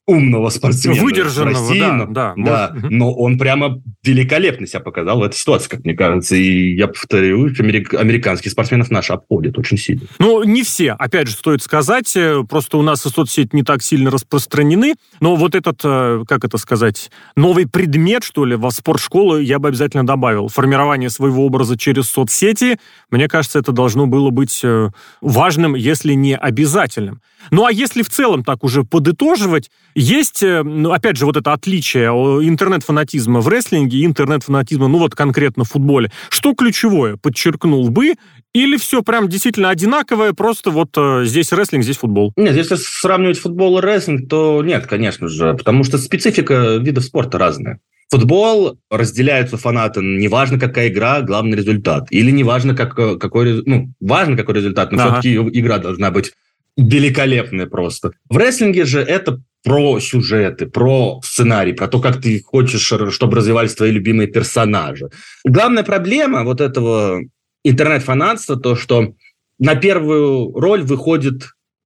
умного 0.06 0.50
спортсмена 0.50 1.02
Выдержанного, 1.02 1.68
России, 1.68 1.80
да, 1.80 1.94
но, 1.94 2.06
да, 2.08 2.34
да 2.36 2.72
может. 2.74 2.92
но 2.92 3.13
он 3.13 3.38
прямо 3.38 3.82
великолепно 4.04 4.68
себя 4.68 4.82
показал 4.82 5.20
в 5.20 5.24
этой 5.24 5.36
ситуации, 5.36 5.70
как 5.70 5.86
мне 5.86 5.94
кажется. 5.94 6.36
И 6.36 6.76
я 6.76 6.88
повторю, 6.88 7.50
америк, 7.60 7.94
американских 7.94 8.52
спортсменов 8.52 8.92
наши 8.92 9.13
обходят 9.13 9.58
очень 9.58 9.78
сильно. 9.78 10.04
Ну, 10.20 10.44
не 10.44 10.63
все, 10.63 10.92
опять 10.92 11.28
же, 11.28 11.36
стоит 11.36 11.63
сказать, 11.63 12.13
э, 12.18 12.44
просто 12.50 12.78
у 12.78 12.82
нас 12.82 13.02
соцсети 13.02 13.50
не 13.54 13.63
так 13.63 13.82
сильно 13.82 14.12
распространены, 14.12 14.96
но 15.22 15.36
вот 15.38 15.56
этот, 15.56 15.80
э, 15.86 16.24
как 16.28 16.44
это 16.44 16.58
сказать, 16.58 17.10
новый 17.38 17.66
предмет, 17.66 18.26
что 18.26 18.44
ли, 18.44 18.56
во 18.58 18.72
спортшколу 18.72 19.39
я 19.39 19.58
бы 19.60 19.70
обязательно 19.70 20.06
добавил. 20.06 20.50
Формирование 20.50 21.10
своего 21.10 21.46
образа 21.46 21.78
через 21.78 22.10
соцсети, 22.10 22.78
мне 23.10 23.30
кажется, 23.30 23.60
это 23.60 23.72
должно 23.72 24.06
было 24.06 24.32
быть 24.32 24.60
э, 24.63 24.89
важным, 25.22 25.76
если 25.76 26.13
не 26.13 26.36
обязательным. 26.36 27.22
Ну, 27.52 27.66
а 27.66 27.72
если 27.72 28.04
в 28.04 28.10
целом 28.10 28.44
так 28.44 28.63
уже 28.63 28.84
подытоживать, 28.84 29.70
есть, 29.95 30.41
ну, 30.41 30.91
опять 30.91 31.17
же, 31.17 31.25
вот 31.25 31.38
это 31.38 31.53
отличие 31.53 32.08
интернет-фанатизма 32.08 33.41
в 33.41 33.47
рестлинге 33.47 33.99
и 33.99 34.06
интернет-фанатизма, 34.06 34.88
ну, 34.88 34.97
вот 34.99 35.15
конкретно 35.15 35.63
в 35.63 35.69
футболе. 35.69 36.12
Что 36.29 36.53
ключевое, 36.53 37.17
подчеркнул 37.17 37.89
бы, 37.89 38.13
или 38.53 38.77
все 38.77 39.01
прям 39.01 39.29
действительно 39.29 39.69
одинаковое, 39.69 40.34
просто 40.34 40.69
вот 40.69 40.89
э, 40.95 41.25
здесь 41.25 41.51
рестлинг, 41.51 41.84
здесь 41.84 41.97
футбол? 41.97 42.34
Нет, 42.36 42.56
если 42.56 42.75
сравнивать 42.75 43.39
футбол 43.39 43.79
и 43.79 43.82
рестлинг, 43.82 44.29
то 44.29 44.62
нет, 44.63 44.86
конечно 44.86 45.27
же, 45.27 45.56
потому 45.56 45.84
что 45.84 45.97
специфика 45.97 46.75
видов 46.75 47.03
спорта 47.03 47.38
разная. 47.39 47.79
Футбол 48.12 48.77
разделяются 48.91 49.58
фанаты, 49.58 50.01
неважно 50.01 50.60
какая 50.60 50.89
игра, 50.89 51.21
главный 51.21 51.58
результат. 51.58 52.06
Или 52.12 52.29
неважно 52.29 52.75
как, 52.75 52.93
какой, 52.93 53.63
ну, 53.65 53.91
важно 53.99 54.38
какой 54.38 54.53
результат, 54.53 54.91
но 54.91 55.01
ага. 55.01 55.21
все-таки 55.21 55.60
игра 55.60 55.79
должна 55.79 56.12
быть 56.12 56.32
великолепные 56.78 57.68
просто. 57.68 58.12
В 58.30 58.38
рестлинге 58.38 58.86
же 58.86 59.00
это 59.00 59.42
про 59.64 60.00
сюжеты, 60.00 60.66
про 60.66 61.22
сценарий, 61.24 61.74
про 61.74 61.88
то, 61.88 62.00
как 62.00 62.22
ты 62.22 62.42
хочешь, 62.42 62.82
чтобы 63.14 63.38
развивались 63.38 63.76
твои 63.76 63.92
любимые 63.92 64.28
персонажи. 64.28 65.10
Главная 65.46 65.84
проблема 65.84 66.44
вот 66.44 66.60
этого 66.60 67.22
интернет-фанатства, 67.64 68.58
то, 68.58 68.76
что 68.76 69.14
на 69.60 69.76
первую 69.76 70.52
роль 70.54 70.82
выходит 70.82 71.44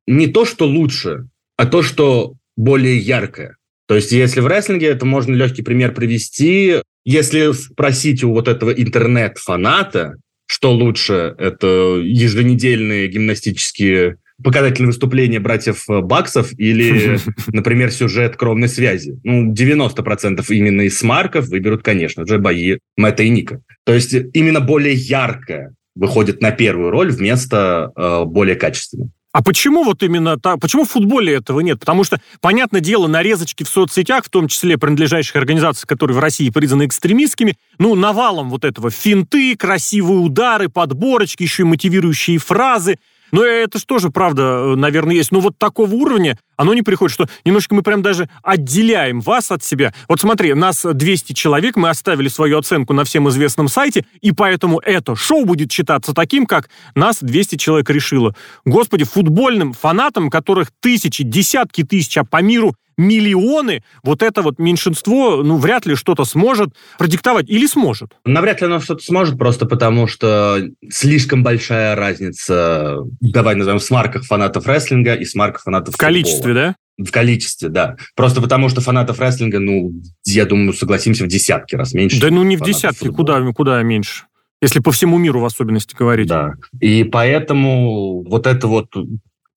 не 0.07 0.27
то, 0.27 0.45
что 0.45 0.65
лучше, 0.65 1.27
а 1.57 1.65
то, 1.65 1.83
что 1.83 2.33
более 2.55 2.97
яркое. 2.97 3.57
То 3.87 3.95
есть, 3.95 4.11
если 4.11 4.41
в 4.41 4.47
рестлинге, 4.47 4.87
это 4.87 5.05
можно 5.05 5.35
легкий 5.35 5.61
пример 5.61 5.93
привести. 5.93 6.81
Если 7.05 7.53
спросить 7.53 8.23
у 8.23 8.31
вот 8.31 8.47
этого 8.47 8.71
интернет-фаната, 8.71 10.15
что 10.45 10.73
лучше, 10.73 11.35
это 11.37 11.99
еженедельные 12.01 13.07
гимнастические 13.07 14.17
показательные 14.43 14.87
выступления 14.87 15.39
братьев 15.39 15.85
Баксов 15.87 16.51
или, 16.57 17.19
например, 17.47 17.91
сюжет 17.91 18.35
кровной 18.35 18.69
связи. 18.69 19.19
Ну, 19.23 19.53
90% 19.53 20.45
именно 20.49 20.81
из 20.81 20.99
смарков 20.99 21.47
выберут, 21.47 21.83
конечно 21.83 22.25
же, 22.25 22.37
бои 22.37 22.77
Мэтта 22.95 23.23
и 23.23 23.29
Ника. 23.29 23.61
То 23.85 23.93
есть 23.93 24.13
именно 24.33 24.59
более 24.59 24.93
яркое 24.93 25.73
выходит 25.95 26.41
на 26.41 26.51
первую 26.51 26.91
роль 26.91 27.11
вместо 27.11 27.91
э, 27.95 28.23
более 28.25 28.55
качественного. 28.55 29.09
А 29.33 29.43
почему 29.43 29.83
вот 29.83 30.01
именно 30.01 30.39
так? 30.39 30.59
Почему 30.59 30.83
в 30.83 30.89
футболе 30.89 31.33
этого 31.35 31.59
нет? 31.59 31.79
Потому 31.79 32.03
что, 32.03 32.19
понятное 32.41 32.81
дело, 32.81 33.07
нарезочки 33.07 33.63
в 33.63 33.69
соцсетях, 33.69 34.25
в 34.25 34.29
том 34.29 34.47
числе 34.47 34.77
принадлежащих 34.77 35.35
организаций, 35.35 35.87
которые 35.87 36.17
в 36.17 36.19
России 36.19 36.49
признаны 36.49 36.85
экстремистскими, 36.85 37.55
ну, 37.77 37.93
навалом 37.93 38.49
вот 38.49 38.65
этого 38.65 38.89
финты, 38.89 39.55
красивые 39.55 40.19
удары, 40.19 40.69
подборочки, 40.69 41.43
еще 41.43 41.63
и 41.63 41.65
мотивирующие 41.65 42.37
фразы– 42.37 42.97
но 43.31 43.43
это 43.43 43.79
же 43.79 43.85
тоже, 43.85 44.09
правда, 44.09 44.41
э, 44.41 44.75
наверное, 44.75 45.15
есть. 45.15 45.31
Но 45.31 45.39
вот 45.39 45.57
такого 45.57 45.93
уровня 45.93 46.37
оно 46.55 46.73
не 46.73 46.81
приходит, 46.81 47.13
что 47.13 47.27
немножко 47.45 47.75
мы 47.75 47.83
прям 47.83 48.01
даже 48.01 48.29
отделяем 48.41 49.21
вас 49.21 49.51
от 49.51 49.63
себя. 49.63 49.93
Вот 50.07 50.21
смотри, 50.21 50.53
нас 50.53 50.83
200 50.83 51.33
человек, 51.33 51.75
мы 51.75 51.89
оставили 51.89 52.27
свою 52.27 52.57
оценку 52.57 52.93
на 52.93 53.03
всем 53.03 53.29
известном 53.29 53.67
сайте, 53.67 54.05
и 54.21 54.31
поэтому 54.31 54.79
это 54.79 55.15
шоу 55.15 55.45
будет 55.45 55.71
считаться 55.71 56.13
таким, 56.13 56.45
как 56.45 56.69
нас 56.95 57.17
200 57.21 57.57
человек 57.57 57.89
решило. 57.89 58.35
Господи, 58.65 59.03
футбольным 59.03 59.73
фанатам, 59.73 60.29
которых 60.29 60.69
тысячи, 60.79 61.23
десятки 61.23 61.83
тысяч, 61.83 62.17
а 62.17 62.23
по 62.23 62.41
миру 62.41 62.75
миллионы, 62.97 63.83
вот 64.03 64.23
это 64.23 64.41
вот 64.41 64.59
меньшинство, 64.59 65.43
ну, 65.43 65.57
вряд 65.57 65.85
ли 65.85 65.95
что-то 65.95 66.25
сможет 66.25 66.69
продиктовать. 66.97 67.49
Или 67.49 67.67
сможет? 67.67 68.17
Навряд 68.25 68.61
ли 68.61 68.67
оно 68.67 68.79
что-то 68.79 69.03
сможет, 69.03 69.37
просто 69.37 69.65
потому 69.65 70.07
что 70.07 70.59
слишком 70.89 71.43
большая 71.43 71.95
разница, 71.95 72.97
давай 73.21 73.55
назовем, 73.55 73.79
с 73.79 73.89
марках 73.89 74.23
фанатов 74.23 74.65
рестлинга 74.67 75.13
и 75.13 75.25
с 75.25 75.35
марках 75.35 75.63
фанатов 75.63 75.93
В 75.93 75.97
количестве, 75.97 76.53
да? 76.53 76.75
В 76.97 77.11
количестве, 77.11 77.69
да. 77.69 77.95
Просто 78.15 78.41
потому 78.41 78.69
что 78.69 78.81
фанатов 78.81 79.19
рестлинга, 79.19 79.59
ну, 79.59 79.91
я 80.25 80.45
думаю, 80.45 80.73
согласимся, 80.73 81.23
в 81.23 81.27
десятки 81.27 81.75
раз 81.75 81.93
меньше. 81.93 82.19
Да 82.19 82.31
ну 82.31 82.43
не 82.43 82.57
в 82.57 82.61
десятки, 82.61 83.09
куда, 83.09 83.39
куда 83.53 83.81
меньше? 83.83 84.25
Если 84.59 84.79
по 84.79 84.91
всему 84.91 85.19
миру 85.19 85.39
в 85.39 85.45
особенности 85.45 85.95
говорить. 85.95 86.27
Да. 86.27 86.53
И 86.81 87.03
поэтому 87.03 88.23
вот 88.27 88.47
это 88.47 88.67
вот 88.67 88.87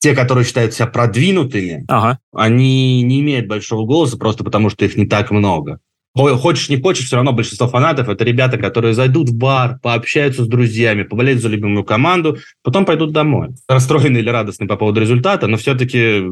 те, 0.00 0.14
которые 0.14 0.44
считают 0.44 0.74
себя 0.74 0.86
продвинутыми, 0.86 1.84
ага. 1.88 2.18
они 2.34 3.02
не 3.02 3.20
имеют 3.20 3.46
большого 3.46 3.86
голоса 3.86 4.16
просто 4.16 4.42
потому, 4.42 4.70
что 4.70 4.84
их 4.84 4.96
не 4.96 5.06
так 5.06 5.30
много. 5.30 5.78
Хочешь, 6.16 6.68
не 6.68 6.80
хочешь, 6.80 7.06
все 7.06 7.16
равно 7.16 7.32
большинство 7.32 7.68
фанатов– 7.68 8.08
это 8.08 8.24
ребята, 8.24 8.58
которые 8.58 8.94
зайдут 8.94 9.28
в 9.28 9.36
бар, 9.36 9.78
пообщаются 9.80 10.42
с 10.42 10.48
друзьями, 10.48 11.04
поболеют 11.04 11.40
за 11.40 11.48
любимую 11.48 11.84
команду, 11.84 12.38
потом 12.64 12.84
пойдут 12.84 13.12
домой. 13.12 13.50
Расстроенные 13.68 14.22
или 14.22 14.28
радостные 14.28 14.66
по 14.66 14.76
поводу 14.76 15.00
результата, 15.00 15.46
но 15.46 15.56
все-таки 15.56 16.24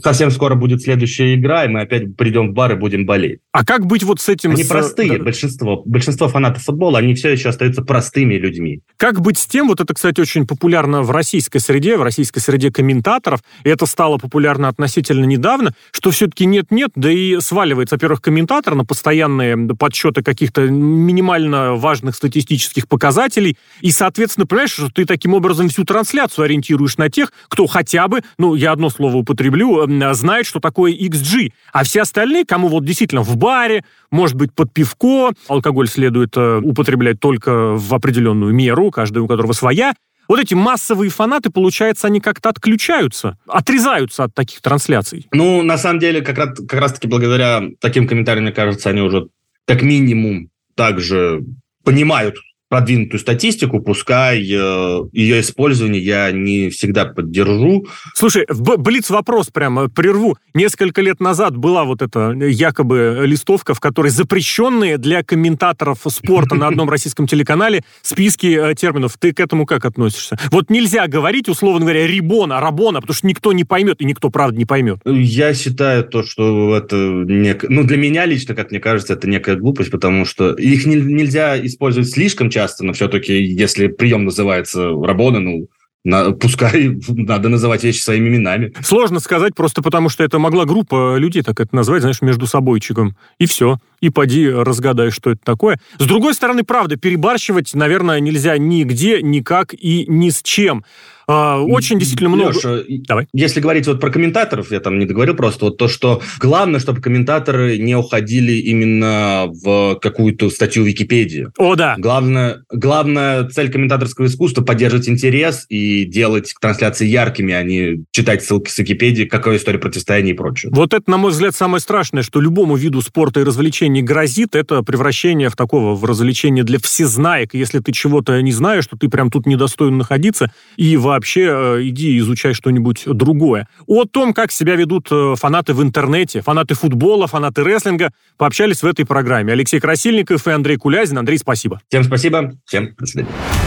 совсем 0.00 0.30
скоро 0.30 0.54
будет 0.54 0.82
следующая 0.82 1.34
игра, 1.34 1.64
и 1.64 1.68
мы 1.68 1.82
опять 1.82 2.16
придем 2.16 2.50
в 2.50 2.52
бар 2.52 2.72
и 2.72 2.76
будем 2.76 3.04
болеть. 3.04 3.40
А 3.52 3.64
как 3.64 3.86
быть 3.86 4.02
вот 4.02 4.20
с 4.20 4.28
этим... 4.28 4.52
Они 4.52 4.64
с... 4.64 4.68
простые, 4.68 5.18
да. 5.18 5.24
большинство. 5.24 5.82
Большинство 5.84 6.28
фанатов 6.28 6.62
футбола, 6.62 6.98
они 6.98 7.14
все 7.14 7.30
еще 7.30 7.50
остаются 7.50 7.82
простыми 7.82 8.34
людьми. 8.34 8.80
Как 8.96 9.20
быть 9.20 9.38
с 9.38 9.46
тем, 9.46 9.68
вот 9.68 9.80
это, 9.80 9.92
кстати, 9.92 10.20
очень 10.20 10.46
популярно 10.46 11.02
в 11.02 11.10
российской 11.10 11.58
среде, 11.58 11.96
в 11.96 12.02
российской 12.02 12.40
среде 12.40 12.70
комментаторов, 12.70 13.40
и 13.64 13.68
это 13.68 13.86
стало 13.86 14.18
популярно 14.18 14.68
относительно 14.68 15.24
недавно, 15.24 15.74
что 15.90 16.10
все-таки 16.10 16.46
нет-нет, 16.46 16.92
да 16.94 17.10
и 17.10 17.40
сваливается, 17.40 17.96
во-первых, 17.96 18.22
комментатор 18.22 18.74
на 18.74 18.84
постоянные 18.84 19.56
подсчеты 19.76 20.22
каких-то 20.22 20.62
минимально 20.62 21.74
важных 21.74 22.16
статистических 22.16 22.88
показателей, 22.88 23.58
и, 23.80 23.90
соответственно, 23.90 24.46
понимаешь, 24.46 24.72
что 24.72 24.88
ты 24.88 25.04
таким 25.04 25.34
образом 25.34 25.68
всю 25.68 25.84
трансляцию 25.84 26.46
ориентируешь 26.46 26.96
на 26.96 27.10
тех, 27.10 27.32
кто 27.48 27.66
хотя 27.66 28.08
бы, 28.08 28.22
ну, 28.38 28.54
я 28.54 28.72
одно 28.72 28.88
слово 28.88 29.16
употреблю, 29.16 29.81
знает, 30.14 30.46
что 30.46 30.60
такое 30.60 30.92
XG, 30.92 31.52
а 31.72 31.84
все 31.84 32.02
остальные, 32.02 32.44
кому 32.44 32.68
вот 32.68 32.84
действительно 32.84 33.22
в 33.22 33.36
баре, 33.36 33.84
может 34.10 34.36
быть, 34.36 34.52
под 34.54 34.72
пивко, 34.72 35.32
алкоголь 35.48 35.88
следует 35.88 36.36
э, 36.36 36.60
употреблять 36.62 37.20
только 37.20 37.74
в 37.76 37.94
определенную 37.94 38.54
меру, 38.54 38.90
каждый 38.90 39.18
у 39.18 39.28
которого 39.28 39.52
своя, 39.52 39.94
вот 40.28 40.40
эти 40.40 40.54
массовые 40.54 41.10
фанаты, 41.10 41.50
получается, 41.50 42.06
они 42.06 42.20
как-то 42.20 42.48
отключаются, 42.48 43.38
отрезаются 43.46 44.24
от 44.24 44.34
таких 44.34 44.60
трансляций. 44.60 45.26
Ну, 45.32 45.62
на 45.62 45.76
самом 45.76 45.98
деле, 45.98 46.22
как 46.22 46.38
раз, 46.38 46.56
как 46.56 46.80
раз 46.80 46.92
таки 46.94 47.08
благодаря 47.08 47.62
таким 47.80 48.06
комментариям, 48.06 48.44
мне 48.44 48.52
кажется, 48.52 48.90
они 48.90 49.00
уже 49.00 49.28
как 49.66 49.82
минимум 49.82 50.48
также 50.74 51.42
понимают 51.84 52.36
продвинутую 52.72 53.20
статистику, 53.20 53.80
пускай 53.80 54.38
э, 54.40 55.00
ее 55.12 55.40
использование 55.42 56.02
я 56.02 56.32
не 56.32 56.70
всегда 56.70 57.04
поддержу. 57.04 57.86
Слушай, 58.14 58.46
Блиц 58.48 59.10
вопрос 59.10 59.48
прямо 59.52 59.90
прерву. 59.90 60.38
Несколько 60.54 61.02
лет 61.02 61.20
назад 61.20 61.54
была 61.54 61.84
вот 61.84 62.00
эта 62.00 62.30
якобы 62.30 63.24
листовка, 63.26 63.74
в 63.74 63.80
которой 63.80 64.08
запрещенные 64.08 64.96
для 64.96 65.22
комментаторов 65.22 65.98
спорта 66.06 66.54
на 66.54 66.66
одном 66.66 66.88
российском 66.88 67.26
телеканале 67.26 67.84
списки 68.00 68.46
э, 68.46 68.74
терминов. 68.74 69.18
Ты 69.18 69.34
к 69.34 69.40
этому 69.40 69.66
как 69.66 69.84
относишься? 69.84 70.38
Вот 70.50 70.70
нельзя 70.70 71.06
говорить, 71.08 71.50
условно 71.50 71.80
говоря, 71.80 72.06
рибона, 72.06 72.58
рабона, 72.58 73.02
потому 73.02 73.14
что 73.14 73.26
никто 73.26 73.52
не 73.52 73.64
поймет, 73.64 74.00
и 74.00 74.06
никто, 74.06 74.30
правда, 74.30 74.56
не 74.56 74.64
поймет. 74.64 75.00
Я 75.04 75.52
считаю 75.52 76.04
то, 76.04 76.22
что 76.22 76.74
это... 76.74 76.96
Нек... 76.96 77.66
Ну, 77.68 77.84
для 77.84 77.98
меня 77.98 78.24
лично, 78.24 78.54
как 78.54 78.70
мне 78.70 78.80
кажется, 78.80 79.12
это 79.12 79.28
некая 79.28 79.56
глупость, 79.56 79.90
потому 79.90 80.24
что 80.24 80.54
их 80.54 80.86
не, 80.86 80.96
нельзя 80.96 81.62
использовать 81.66 82.08
слишком 82.08 82.48
часто, 82.48 82.61
часто, 82.62 82.84
но 82.84 82.92
все-таки, 82.92 83.42
если 83.42 83.88
прием 83.88 84.24
называется 84.24 84.90
Рабона, 84.90 85.40
ну, 85.40 85.68
на, 86.04 86.32
пускай 86.32 86.98
надо 87.08 87.48
называть 87.48 87.84
вещи 87.84 88.00
своими 88.00 88.28
именами. 88.28 88.72
Сложно 88.82 89.20
сказать, 89.20 89.54
просто 89.54 89.82
потому 89.82 90.08
что 90.08 90.24
это 90.24 90.38
могла 90.38 90.64
группа 90.64 91.16
людей 91.16 91.42
так 91.42 91.60
это 91.60 91.74
назвать, 91.74 92.02
знаешь, 92.02 92.22
между 92.22 92.46
собойчиком. 92.46 93.16
И 93.38 93.46
все. 93.46 93.78
И 94.00 94.10
поди 94.10 94.48
разгадай, 94.48 95.10
что 95.10 95.30
это 95.30 95.40
такое. 95.44 95.78
С 95.98 96.06
другой 96.06 96.34
стороны, 96.34 96.64
правда, 96.64 96.96
перебарщивать, 96.96 97.74
наверное, 97.74 98.20
нельзя 98.20 98.58
нигде, 98.58 99.22
никак 99.22 99.74
и 99.74 100.06
ни 100.08 100.30
с 100.30 100.42
чем. 100.42 100.84
А, 101.26 101.60
очень 101.60 101.98
действительно 101.98 102.30
много... 102.30 102.52
Леша, 102.52 102.78
Давай. 103.06 103.26
если 103.32 103.60
говорить 103.60 103.86
вот 103.86 104.00
про 104.00 104.10
комментаторов, 104.10 104.70
я 104.70 104.80
там 104.80 104.98
не 104.98 105.06
договорил 105.06 105.34
просто, 105.34 105.66
вот 105.66 105.76
то, 105.76 105.88
что 105.88 106.20
главное, 106.40 106.80
чтобы 106.80 107.00
комментаторы 107.00 107.78
не 107.78 107.94
уходили 107.94 108.52
именно 108.52 109.46
в 109.48 109.98
какую-то 110.00 110.50
статью 110.50 110.84
Википедии. 110.84 111.48
О, 111.58 111.74
да. 111.76 111.94
Главное, 111.98 112.64
главная 112.70 113.48
цель 113.48 113.70
комментаторского 113.70 114.26
искусства– 114.26 114.62
поддерживать 114.64 115.08
интерес 115.08 115.66
и 115.68 116.04
делать 116.04 116.54
трансляции 116.60 117.06
яркими, 117.06 117.54
а 117.54 117.62
не 117.62 118.04
читать 118.10 118.42
ссылки 118.42 118.70
с 118.70 118.78
Википедии, 118.78 119.24
какая 119.24 119.56
история 119.56 119.78
противостояния 119.78 120.32
и 120.32 120.34
прочее. 120.34 120.72
Вот 120.74 120.94
это, 120.94 121.10
на 121.10 121.18
мой 121.18 121.30
взгляд, 121.30 121.54
самое 121.54 121.80
страшное, 121.80 122.22
что 122.22 122.40
любому 122.40 122.76
виду 122.76 123.00
спорта 123.00 123.40
и 123.40 123.44
развлечений 123.44 124.02
грозит, 124.02 124.54
это 124.54 124.82
превращение 124.82 125.48
в 125.48 125.56
такого, 125.56 125.94
в 125.94 126.04
развлечение 126.04 126.64
для 126.64 126.78
всезнаек. 126.78 127.54
Если 127.54 127.78
ты 127.78 127.92
чего-то 127.92 128.40
не 128.42 128.52
знаешь, 128.52 128.86
то 128.86 128.96
ты 128.96 129.08
прям 129.08 129.30
тут 129.30 129.46
недостоин 129.46 129.98
находиться, 129.98 130.52
и 130.76 130.96
вообще 130.96 131.11
вообще 131.12 131.48
э, 131.50 131.82
иди 131.82 132.18
изучай 132.18 132.54
что-нибудь 132.54 133.04
другое. 133.06 133.68
О 133.86 134.04
том, 134.04 134.34
как 134.34 134.52
себя 134.52 134.76
ведут 134.76 135.08
э, 135.10 135.34
фанаты 135.38 135.74
в 135.74 135.82
интернете, 135.82 136.42
фанаты 136.42 136.74
футбола, 136.74 137.26
фанаты 137.26 137.64
рестлинга, 137.64 138.12
пообщались 138.36 138.82
в 138.82 138.86
этой 138.86 139.06
программе. 139.06 139.52
Алексей 139.52 139.80
Красильников 139.80 140.46
и 140.46 140.50
Андрей 140.50 140.76
Кулязин. 140.76 141.18
Андрей, 141.18 141.38
спасибо. 141.38 141.80
Всем 141.88 142.04
спасибо. 142.04 142.52
Всем 142.66 142.94
до 142.98 143.06
свидания. 143.06 143.61